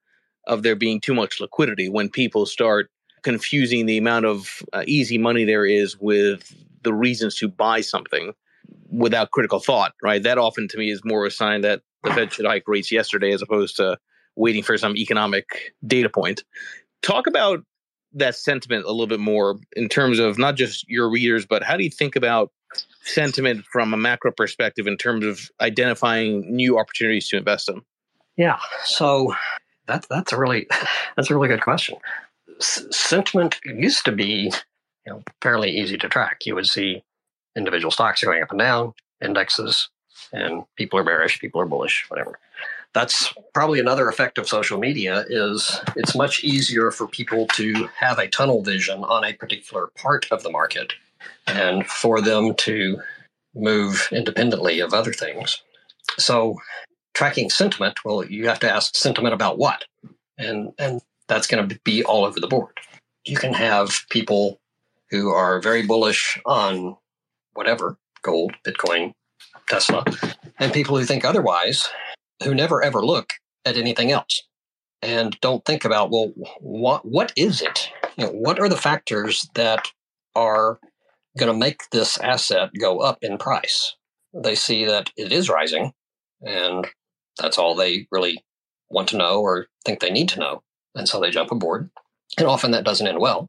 [0.46, 2.90] of there being too much liquidity when people start
[3.22, 8.32] confusing the amount of uh, easy money there is with the reasons to buy something
[8.90, 10.22] without critical thought, right?
[10.22, 13.33] That often to me is more a sign that the Fed should hike rates yesterday
[13.33, 13.98] as opposed to
[14.37, 16.44] waiting for some economic data point.
[17.03, 17.61] Talk about
[18.14, 21.77] that sentiment a little bit more in terms of not just your readers, but how
[21.77, 22.51] do you think about
[23.03, 27.83] sentiment from a macro perspective in terms of identifying new opportunities to invest in?
[28.37, 29.35] Yeah, so
[29.87, 30.66] that's that's a really
[31.16, 31.96] that's a really good question.
[32.61, 34.53] S- sentiment used to be
[35.07, 36.46] you know fairly easy to track.
[36.46, 37.03] You would see
[37.58, 39.90] individual stocks are going up and down, indexes,
[40.32, 42.38] and people are bearish, people are bullish, whatever.
[42.94, 48.18] That's probably another effect of social media is it's much easier for people to have
[48.18, 50.94] a tunnel vision on a particular part of the market
[51.46, 52.98] and for them to
[53.54, 55.62] move independently of other things.
[56.18, 56.56] So
[57.14, 59.84] tracking sentiment, well, you have to ask sentiment about what?
[60.38, 62.72] And and that's going to be all over the board.
[63.24, 64.58] You can have people
[65.10, 66.96] who are very bullish on
[67.58, 69.12] whatever, gold, Bitcoin,
[69.68, 70.04] Tesla,
[70.60, 71.88] and people who think otherwise,
[72.44, 73.32] who never ever look
[73.64, 74.44] at anything else
[75.02, 77.90] and don't think about, well, what what is it?
[78.16, 79.88] You know, what are the factors that
[80.36, 80.78] are
[81.36, 83.96] going to make this asset go up in price?
[84.32, 85.92] They see that it is rising,
[86.46, 86.86] and
[87.40, 88.44] that's all they really
[88.88, 90.62] want to know or think they need to know.
[90.94, 91.90] And so they jump aboard.
[92.38, 93.48] And often that doesn't end well.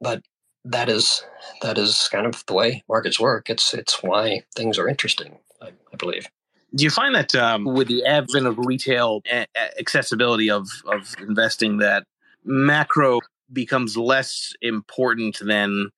[0.00, 0.20] But
[0.66, 1.24] that is
[1.62, 3.48] that is kind of the way markets work.
[3.48, 6.28] It's it's why things are interesting, I, I believe.
[6.74, 9.46] Do you find that um, with the advent of retail a-
[9.78, 12.04] accessibility of of investing, that
[12.44, 13.20] macro
[13.52, 15.90] becomes less important than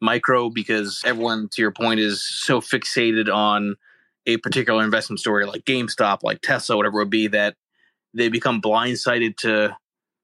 [0.00, 3.76] micro because everyone, to your point, is so fixated on
[4.26, 7.56] a particular investment story like GameStop, like Tesla, whatever it would be, that
[8.14, 9.76] they become blindsided to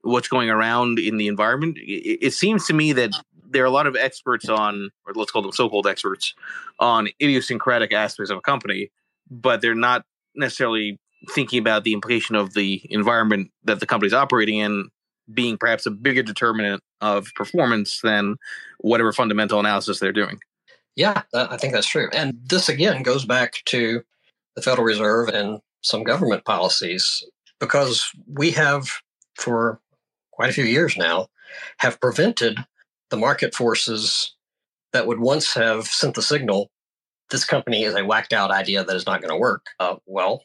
[0.03, 1.79] what's going around in the environment.
[1.79, 3.13] It, it seems to me that
[3.51, 6.35] there are a lot of experts on, or let's call them so-called experts,
[6.79, 8.91] on idiosyncratic aspects of a company,
[9.31, 10.99] but they're not necessarily
[11.31, 14.89] thinking about the implication of the environment that the company's operating in
[15.33, 18.37] being perhaps a bigger determinant of performance than
[18.79, 20.39] whatever fundamental analysis they're doing.
[20.97, 22.09] Yeah, uh, I think that's true.
[22.13, 24.03] And this again goes back to
[24.57, 27.25] the Federal Reserve and some government policies
[27.61, 28.89] because we have,
[29.37, 29.81] for
[30.33, 31.29] quite a few years now,
[31.79, 32.59] have prevented
[33.11, 34.35] the market forces
[34.93, 36.71] that would once have sent the signal
[37.31, 39.67] this company is a whacked out idea that is not going to work.
[39.79, 40.45] Uh, well,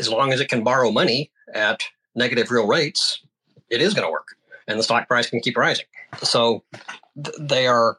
[0.00, 3.22] as long as it can borrow money at negative real rates,
[3.70, 4.28] it is going to work,
[4.66, 5.86] and the stock price can keep rising.
[6.22, 6.64] So
[7.22, 7.98] th- they are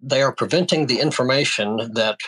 [0.00, 2.18] they are preventing the information that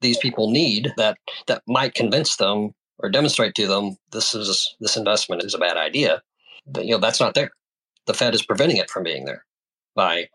[0.00, 4.96] these people need that that might convince them or demonstrate to them this is this
[4.96, 6.22] investment is a bad idea.
[6.66, 7.50] But, you know that's not there.
[8.06, 9.44] The Fed is preventing it from being there
[9.94, 10.28] by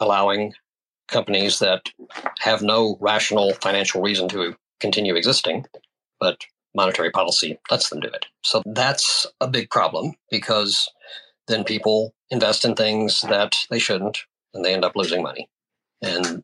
[0.00, 0.54] allowing
[1.08, 1.82] companies that
[2.40, 5.64] have no rational financial reason to continue existing,
[6.20, 8.26] but monetary policy lets them do it.
[8.42, 10.88] So that's a big problem because
[11.48, 14.18] then people invest in things that they shouldn't
[14.52, 15.48] and they end up losing money.
[16.02, 16.42] And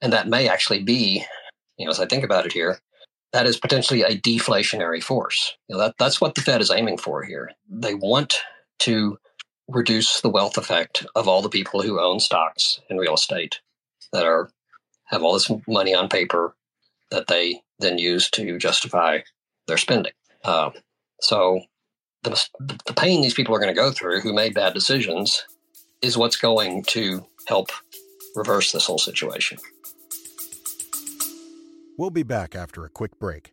[0.00, 1.24] and that may actually be,
[1.78, 2.78] you know, as I think about it here,
[3.32, 5.56] that is potentially a deflationary force.
[5.68, 7.50] You know, that, that's what the Fed is aiming for here.
[7.68, 8.34] They want
[8.80, 9.18] to
[9.68, 13.60] reduce the wealth effect of all the people who own stocks and real estate
[14.12, 14.50] that are
[15.06, 16.54] have all this money on paper
[17.10, 19.18] that they then use to justify
[19.66, 20.12] their spending.
[20.44, 20.70] Uh,
[21.20, 21.60] so
[22.22, 22.42] the,
[22.86, 25.44] the pain these people are going to go through who made bad decisions
[26.00, 27.70] is what's going to help
[28.34, 29.58] reverse this whole situation.
[31.98, 33.52] We'll be back after a quick break.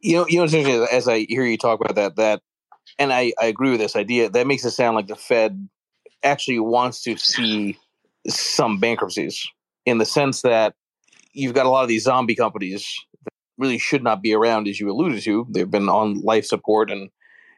[0.00, 2.42] You know, you know, interesting as I hear you talk about that, that,
[2.98, 4.30] and I, I agree with this idea.
[4.30, 5.68] That makes it sound like the Fed
[6.22, 7.78] actually wants to see
[8.26, 9.46] some bankruptcies
[9.86, 10.74] in the sense that
[11.32, 12.94] you've got a lot of these zombie companies
[13.24, 15.46] that really should not be around, as you alluded to.
[15.50, 17.10] They've been on life support and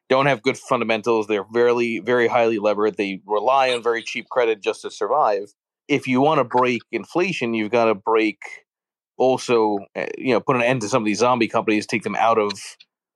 [0.08, 1.26] don't have good fundamentals.
[1.26, 2.96] They're very, very highly levered.
[2.96, 5.52] They rely on very cheap credit just to survive.
[5.88, 8.38] If you want to break inflation, you've got to break
[9.20, 12.16] also, eh, you know, put an end to some of these zombie companies, take them
[12.16, 12.52] out of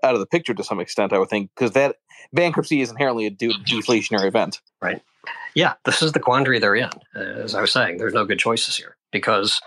[0.02, 1.12] out of the picture to some extent.
[1.12, 1.96] I would think because that
[2.32, 4.61] bankruptcy is inherently a de- deflationary event.
[4.80, 5.02] Right.
[5.55, 6.90] Yeah, this is the quandary they're in.
[7.14, 9.61] As I was saying, there's no good choices here because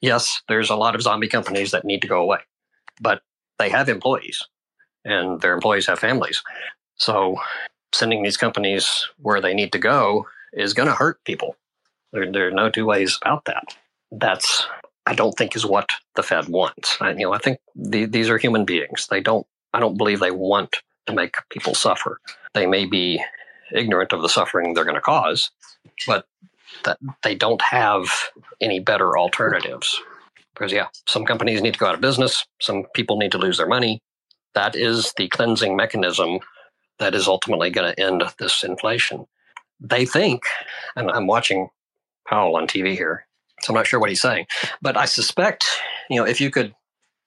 [0.00, 2.38] yes, there's a lot of zombie companies that need to go away,
[3.00, 3.22] but
[3.58, 4.42] they have employees
[5.04, 6.42] and their employees have families.
[6.96, 7.36] So
[7.92, 11.56] sending these companies where they need to go is going to hurt people.
[12.12, 13.76] There, there, are no two ways about that.
[14.10, 14.66] That's
[15.06, 16.96] I don't think is what the Fed wants.
[17.00, 19.08] I, you know, I think the, these are human beings.
[19.10, 19.46] They don't.
[19.74, 20.76] I don't believe they want
[21.06, 22.20] to make people suffer.
[22.54, 23.22] They may be
[23.72, 25.50] ignorant of the suffering they're going to cause,
[26.06, 26.26] but
[26.84, 28.08] that they don't have
[28.60, 29.98] any better alternatives.
[30.54, 32.44] Because yeah, some companies need to go out of business.
[32.60, 34.00] Some people need to lose their money.
[34.54, 36.40] That is the cleansing mechanism
[36.98, 39.26] that is ultimately going to end this inflation.
[39.80, 40.42] They think,
[40.94, 41.68] and I'm watching
[42.28, 43.26] Powell on TV here,
[43.62, 44.46] so I'm not sure what he's saying,
[44.80, 45.66] but I suspect,
[46.10, 46.74] you know, if you could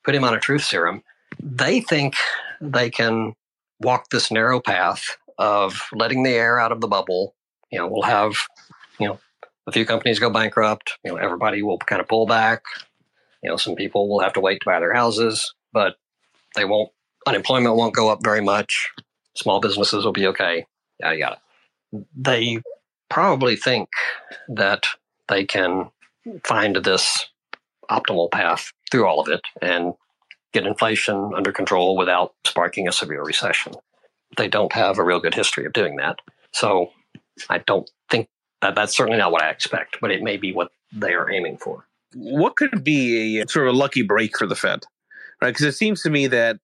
[0.03, 1.03] put him on a truth serum,
[1.41, 2.15] they think
[2.61, 3.33] they can
[3.79, 7.35] walk this narrow path of letting the air out of the bubble.
[7.71, 8.35] You know, we'll have,
[8.99, 9.19] you know,
[9.67, 10.97] a few companies go bankrupt.
[11.03, 12.63] You know, everybody will kind of pull back.
[13.43, 15.95] You know, some people will have to wait to buy their houses, but
[16.55, 16.91] they won't.
[17.27, 18.91] Unemployment won't go up very much.
[19.35, 20.65] Small businesses will be okay.
[20.99, 21.41] Yada yada.
[22.15, 22.61] They
[23.09, 23.89] probably think
[24.47, 24.85] that
[25.27, 25.89] they can
[26.43, 27.27] find this
[27.89, 29.93] optimal path through all of it and
[30.53, 33.73] get inflation under control without sparking a severe recession.
[34.37, 36.19] They don't have a real good history of doing that.
[36.53, 36.91] So
[37.49, 38.27] I don't think
[38.61, 41.57] that that's certainly not what I expect, but it may be what they are aiming
[41.57, 41.85] for.
[42.13, 44.83] What could be a sort of a lucky break for the Fed?
[45.41, 45.49] Right?
[45.49, 46.57] Because it seems to me that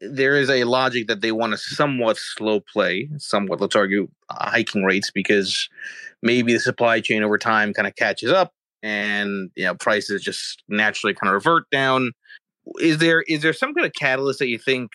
[0.00, 4.84] there is a logic that they want to somewhat slow play, somewhat, let's argue, hiking
[4.84, 5.68] rates because
[6.22, 8.52] maybe the supply chain over time kind of catches up
[8.82, 12.12] and you know prices just naturally kind of revert down.
[12.80, 14.90] Is there is there some kind of catalyst that you think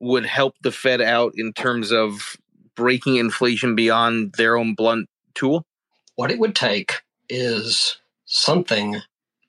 [0.00, 2.36] would help the Fed out in terms of
[2.74, 5.64] breaking inflation beyond their own blunt tool?
[6.16, 9.00] What it would take is something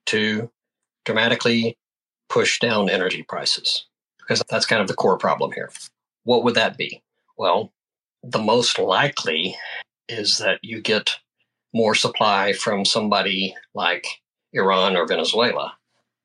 [0.07, 0.49] to
[1.05, 1.78] dramatically
[2.30, 3.86] push down energy prices
[4.20, 5.72] because that's kind of the core problem here.
[6.24, 7.01] What would that be?
[7.38, 7.72] Well,
[8.24, 9.55] the most likely
[10.07, 11.18] is that you get
[11.74, 14.22] more supply from somebody like
[14.53, 15.76] Iran or Venezuela,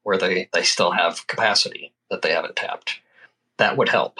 [0.02, 3.00] where they, they still have capacity that they haven't tapped.
[3.58, 4.18] That would help.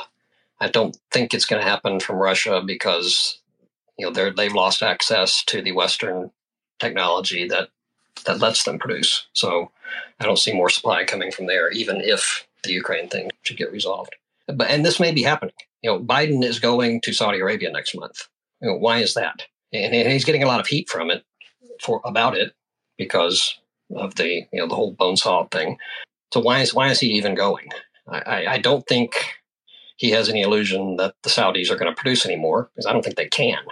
[0.60, 3.38] I don't think it's going to happen from Russia because
[3.98, 6.30] you know they're, they've lost access to the Western
[6.78, 7.68] technology that
[8.26, 9.26] that lets them produce.
[9.32, 9.70] So
[10.20, 13.72] I don't see more supply coming from there, even if the Ukraine thing should get
[13.72, 14.14] resolved.
[14.46, 15.54] But and this may be happening.
[15.82, 18.28] You know, Biden is going to Saudi Arabia next month.
[18.60, 19.46] You know, why is that?
[19.74, 21.24] And, he's getting a lot of heat from it
[21.82, 22.54] for about it
[22.96, 23.58] because
[23.94, 25.78] of the you know the whole bone saw thing.
[26.32, 27.68] So why is why is he even going?
[28.08, 29.14] I, I, I don't think
[29.96, 33.02] he has any illusion that the Saudis are going to produce anymore because I don't
[33.02, 33.62] think they can.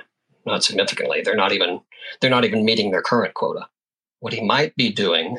[0.45, 1.23] Not significantly.
[1.23, 1.81] They're not even
[2.21, 3.69] they're not even meeting their current quota.
[4.21, 5.39] What he might be doing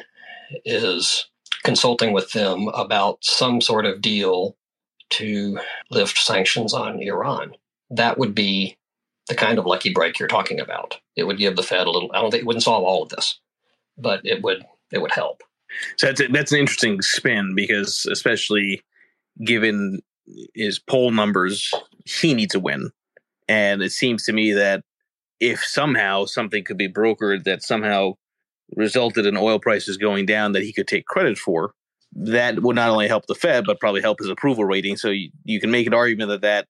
[0.65, 1.27] is
[1.63, 4.55] consulting with them about some sort of deal
[5.11, 5.59] to
[5.89, 7.53] lift sanctions on Iran.
[7.89, 8.77] That would be
[9.27, 10.99] the kind of lucky break you're talking about.
[11.15, 12.11] It would give the Fed a little.
[12.13, 13.39] I don't think it wouldn't solve all of this,
[13.97, 14.65] but it would.
[14.91, 15.41] It would help.
[15.97, 18.83] So that's a, that's an interesting spin because, especially
[19.43, 20.01] given
[20.53, 21.73] his poll numbers,
[22.05, 22.91] he needs a win,
[23.47, 24.83] and it seems to me that
[25.39, 28.13] if somehow something could be brokered that somehow
[28.75, 31.73] resulted in oil prices going down that he could take credit for,
[32.13, 34.95] that would not only help the Fed but probably help his approval rating.
[34.95, 36.67] So you, you can make an argument that that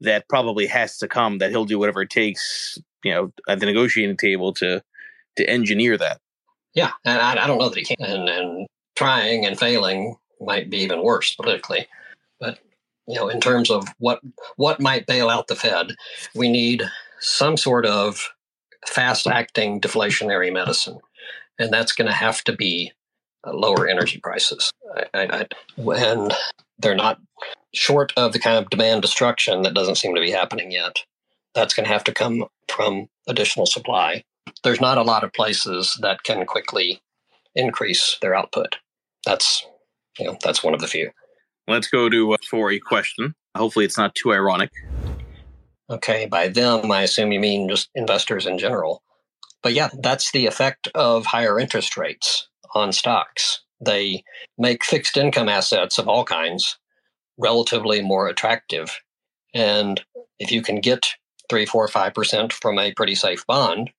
[0.00, 3.66] that probably has to come that he'll do whatever it takes you know at the
[3.66, 4.82] negotiating table to
[5.36, 6.18] to engineer that.
[6.74, 10.70] Yeah and i, I don't know that he can and, and trying and failing might
[10.70, 11.86] be even worse politically.
[12.38, 12.58] But
[13.06, 14.20] you know in terms of what
[14.56, 15.92] what might bail out the fed
[16.34, 16.82] we need
[17.18, 18.30] some sort of
[18.86, 20.98] fast acting deflationary medicine
[21.58, 22.92] and that's going to have to be
[23.46, 24.72] uh, lower energy prices.
[24.96, 25.46] I, I,
[25.78, 26.32] I, and
[26.78, 27.20] they're not
[27.74, 30.96] short of the kind of demand destruction that doesn't seem to be happening yet.
[31.54, 34.24] That's going to have to come from additional supply.
[34.62, 37.00] There's not a lot of places that can quickly
[37.54, 38.76] increase their output.
[39.24, 39.66] That's
[40.18, 41.10] you know that's one of the few.
[41.68, 43.34] Let's go to uh, for a question.
[43.56, 44.70] Hopefully, it's not too ironic.
[45.88, 49.02] Okay, by them, I assume you mean just investors in general.
[49.62, 53.60] but yeah, that's the effect of higher interest rates on stocks.
[53.84, 54.24] They
[54.58, 56.78] make fixed income assets of all kinds
[57.40, 59.00] relatively more attractive.
[59.54, 60.00] And
[60.38, 61.14] if you can get
[61.48, 63.90] three, four, five percent from a pretty safe bond,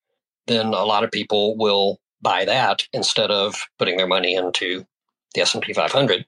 [0.48, 4.86] then a lot of people will buy that instead of putting their money into
[5.34, 6.26] the S&P 500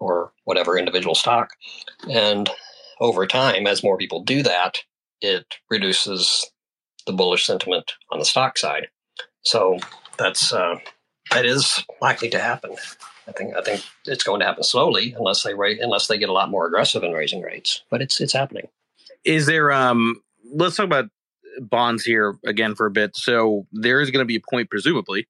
[0.00, 1.50] or whatever individual stock.
[2.10, 2.48] And
[3.00, 4.78] over time, as more people do that,
[5.20, 6.50] it reduces
[7.06, 8.88] the bullish sentiment on the stock side.
[9.42, 9.78] So
[10.18, 10.76] that's uh,
[11.30, 12.76] that is likely to happen.
[13.26, 16.32] I think I think it's going to happen slowly unless they unless they get a
[16.32, 17.82] lot more aggressive in raising rates.
[17.90, 18.68] But it's it's happening.
[19.24, 20.20] Is there um
[20.52, 21.06] let's talk about
[21.60, 23.16] bonds here again for a bit.
[23.16, 25.26] So there is going to be a point presumably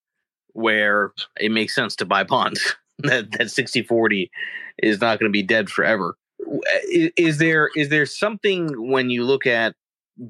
[0.52, 2.76] where it makes sense to buy bonds.
[3.00, 4.30] that that 60-40
[4.82, 6.16] is not going to be dead forever.
[6.88, 9.74] Is, is there is there something when you look at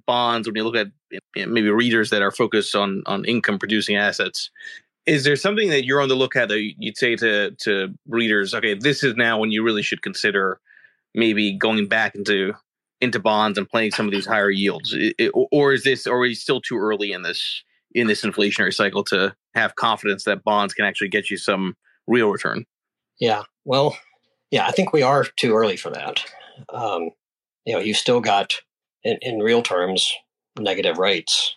[0.06, 0.86] bonds when you look at
[1.36, 4.50] maybe readers that are focused on on income producing assets
[5.06, 8.74] is there something that you're on the lookout that you'd say to to readers okay
[8.74, 10.60] this is now when you really should consider
[11.14, 12.54] maybe going back into
[13.00, 14.94] into bonds and playing some of these higher yields?
[14.96, 19.04] It, or is this or is still too early in this in this inflationary cycle
[19.04, 21.76] to have confidence that bonds can actually get you some
[22.06, 22.64] real return?
[23.20, 23.96] Yeah well
[24.50, 26.24] yeah i think we are too early for that.
[26.72, 27.10] Um,
[27.64, 28.54] you know you've still got
[29.02, 30.12] in, in real terms
[30.58, 31.56] negative rates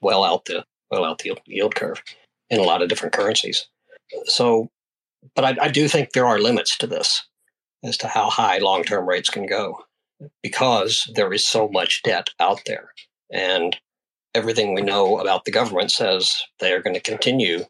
[0.00, 2.02] well out the well out the yield curve
[2.50, 3.66] in a lot of different currencies.
[4.26, 4.70] So,
[5.34, 7.26] but I, I do think there are limits to this
[7.84, 9.84] as to how high long term rates can go
[10.42, 12.92] because there is so much debt out there.
[13.32, 13.76] And
[14.34, 17.64] everything we know about the government says they are going to continue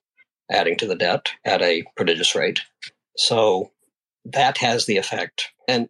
[0.50, 2.60] adding to the debt at a prodigious rate.
[3.16, 3.70] So
[4.24, 5.50] that has the effect.
[5.68, 5.88] And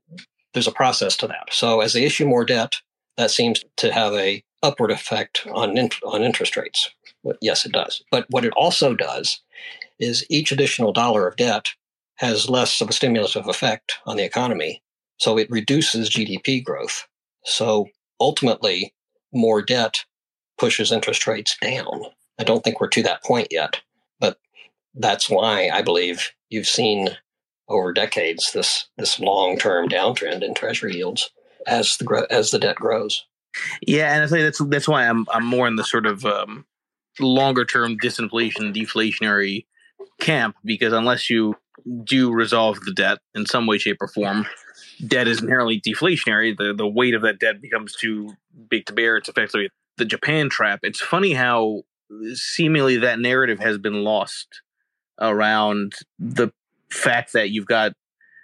[0.53, 1.49] there's a process to that.
[1.53, 2.77] So as they issue more debt,
[3.17, 6.91] that seems to have a upward effect on on interest rates.
[7.41, 8.03] Yes, it does.
[8.11, 9.41] But what it also does
[9.99, 11.69] is each additional dollar of debt
[12.17, 14.83] has less of a stimulative effect on the economy,
[15.19, 17.07] so it reduces GDP growth.
[17.45, 18.95] So ultimately,
[19.33, 20.05] more debt
[20.59, 22.05] pushes interest rates down.
[22.39, 23.81] I don't think we're to that point yet,
[24.19, 24.39] but
[24.95, 27.11] that's why I believe you've seen
[27.69, 31.31] over decades this this long term downtrend in treasury yields
[31.67, 33.25] as the as the debt grows.
[33.87, 36.67] Yeah, and I think that's that's why I'm I'm more in the sort of um,
[37.19, 39.67] longer term disinflation deflationary
[40.21, 41.55] camp because unless you
[42.05, 44.47] do resolve the debt in some way, shape, or form,
[45.07, 46.57] debt is inherently deflationary.
[46.57, 48.35] The the weight of that debt becomes too
[48.69, 49.17] big to bear.
[49.17, 50.81] It's effectively the Japan trap.
[50.83, 51.83] It's funny how
[52.35, 54.63] seemingly that narrative has been lost
[55.21, 56.51] around the
[56.91, 57.93] fact that you've got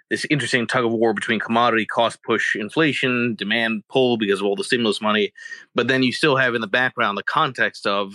[0.09, 4.55] this interesting tug of war between commodity cost push inflation, demand pull because of all
[4.55, 5.33] the stimulus money,
[5.75, 8.13] but then you still have in the background the context of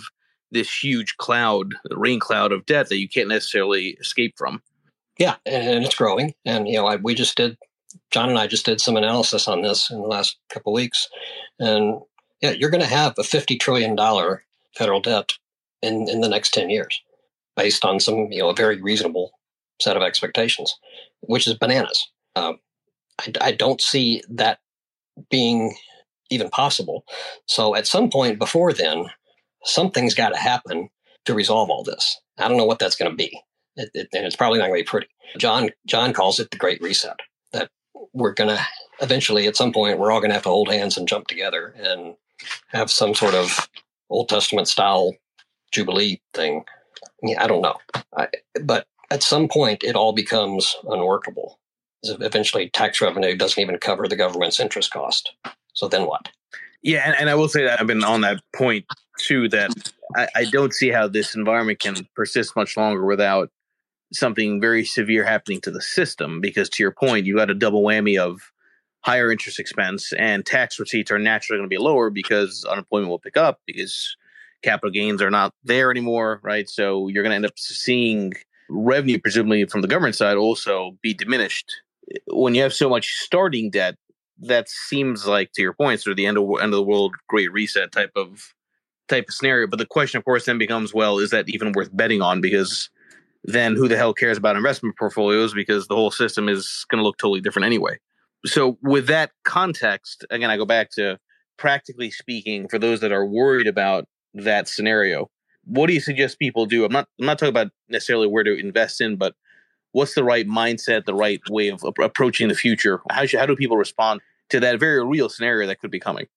[0.53, 4.61] this huge cloud, the rain cloud of debt that you can't necessarily escape from.
[5.17, 6.33] Yeah, and it's growing.
[6.45, 7.57] And you know, I, we just did
[8.11, 11.07] John and I just did some analysis on this in the last couple weeks,
[11.59, 11.99] and
[12.41, 14.43] yeah, you're going to have a fifty trillion dollar
[14.75, 15.33] federal debt
[15.81, 17.01] in in the next ten years,
[17.55, 19.31] based on some you know a very reasonable
[19.79, 20.77] set of expectations
[21.27, 22.09] which is bananas.
[22.35, 22.59] Um,
[23.19, 24.59] I, I don't see that
[25.29, 25.75] being
[26.29, 27.05] even possible.
[27.45, 29.05] So at some point before then,
[29.63, 30.89] something's got to happen
[31.25, 32.19] to resolve all this.
[32.37, 33.39] I don't know what that's going to be,
[33.75, 35.07] it, it, and it's probably not going to be pretty.
[35.37, 37.19] John John calls it the Great Reset.
[37.53, 37.69] That
[38.13, 38.61] we're going to
[39.01, 41.73] eventually, at some point, we're all going to have to hold hands and jump together
[41.77, 42.15] and
[42.67, 43.69] have some sort of
[44.09, 45.15] Old Testament style
[45.71, 46.65] jubilee thing.
[47.21, 47.77] Yeah, I don't know,
[48.15, 48.27] I,
[48.63, 51.59] but at some point it all becomes unworkable.
[52.03, 55.33] Eventually, tax revenue doesn't even cover the government's interest cost.
[55.73, 56.29] So then what?
[56.83, 58.85] Yeah, and, and I will say that I've been on that point
[59.17, 59.49] too.
[59.49, 59.71] That
[60.15, 63.49] I, I don't see how this environment can persist much longer without
[64.11, 66.41] something very severe happening to the system.
[66.41, 68.51] Because to your point, you got a double whammy of
[69.01, 73.19] higher interest expense and tax receipts are naturally going to be lower because unemployment will
[73.19, 74.15] pick up because
[74.61, 76.69] capital gains are not there anymore, right?
[76.69, 78.33] So you're going to end up seeing
[78.69, 81.69] revenue, presumably from the government side, also be diminished.
[82.27, 83.95] When you have so much starting debt,
[84.39, 87.15] that seems like, to your point, sort of the end of end of the world,
[87.27, 88.53] great reset type of
[89.07, 89.67] type of scenario.
[89.67, 92.41] But the question, of course, then becomes, well, is that even worth betting on?
[92.41, 92.89] Because
[93.43, 95.53] then who the hell cares about investment portfolios?
[95.53, 97.99] Because the whole system is going to look totally different anyway.
[98.45, 101.17] So, with that context, again, I go back to
[101.57, 105.29] practically speaking, for those that are worried about that scenario,
[105.65, 106.83] what do you suggest people do?
[106.85, 109.35] I'm not I'm not talking about necessarily where to invest in, but
[109.93, 113.01] what's the right mindset, the right way of approaching the future?
[113.09, 116.27] How should, how do people respond to that very real scenario that could be coming?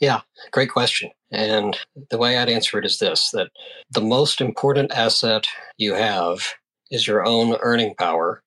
[0.00, 1.10] Yeah, great question.
[1.30, 1.78] And
[2.10, 3.50] the way I'd answer it is this that
[3.90, 5.46] the most important asset
[5.76, 6.54] you have
[6.90, 8.42] is your own earning power.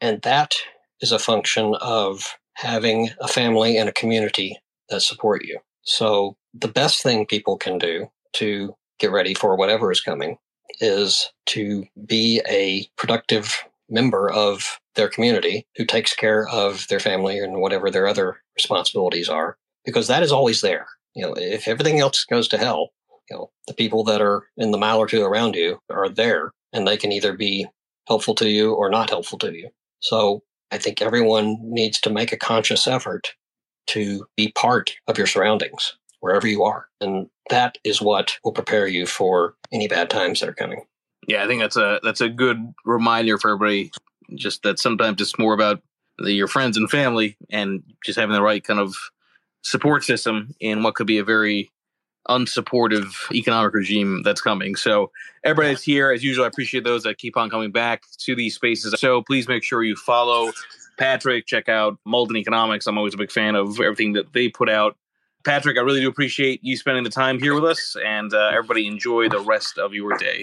[0.00, 0.54] And that
[1.00, 4.58] is a function of having a family and a community
[4.88, 5.58] that support you.
[5.82, 10.38] So the best thing people can do to get ready for whatever is coming
[10.80, 13.54] is to be a productive
[13.88, 19.28] member of their community who takes care of their family and whatever their other responsibilities
[19.28, 20.86] are, because that is always there.
[21.14, 22.90] You know, if everything else goes to hell,
[23.30, 26.52] you know, the people that are in the mile or two around you are there
[26.72, 27.66] and they can either be
[28.06, 29.68] helpful to you or not helpful to you.
[30.00, 33.34] So I think everyone needs to make a conscious effort
[33.88, 36.86] to be part of your surroundings wherever you are.
[37.00, 40.84] And that is what will prepare you for any bad times that are coming.
[41.26, 43.90] Yeah, I think that's a that's a good reminder for everybody.
[44.34, 45.82] Just that sometimes it's more about
[46.18, 48.94] the, your friends and family, and just having the right kind of
[49.62, 51.70] support system in what could be a very
[52.28, 54.74] unsupportive economic regime that's coming.
[54.74, 55.10] So
[55.44, 58.54] everybody that's here, as usual, I appreciate those that keep on coming back to these
[58.54, 58.98] spaces.
[58.98, 60.50] So please make sure you follow
[60.98, 62.86] Patrick, check out Mauldin Economics.
[62.86, 64.96] I'm always a big fan of everything that they put out.
[65.44, 68.86] Patrick, I really do appreciate you spending the time here with us, and uh, everybody
[68.88, 70.42] enjoy the rest of your day.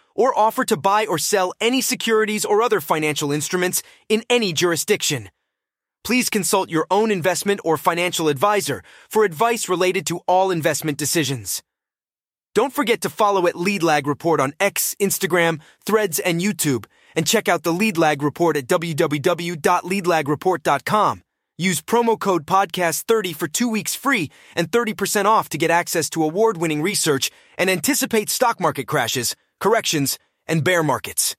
[0.15, 5.29] or offer to buy or sell any securities or other financial instruments in any jurisdiction.
[6.03, 11.61] Please consult your own investment or financial advisor for advice related to all investment decisions.
[12.53, 16.83] Don't forget to follow at Lead Lag Report on X, Instagram, Threads, and YouTube,
[17.15, 21.21] and check out the Lead Lag Report at www.leadlagreport.com.
[21.57, 26.23] Use promo code podcast30 for 2 weeks free and 30% off to get access to
[26.23, 31.35] award-winning research and anticipate stock market crashes, corrections, and bear markets.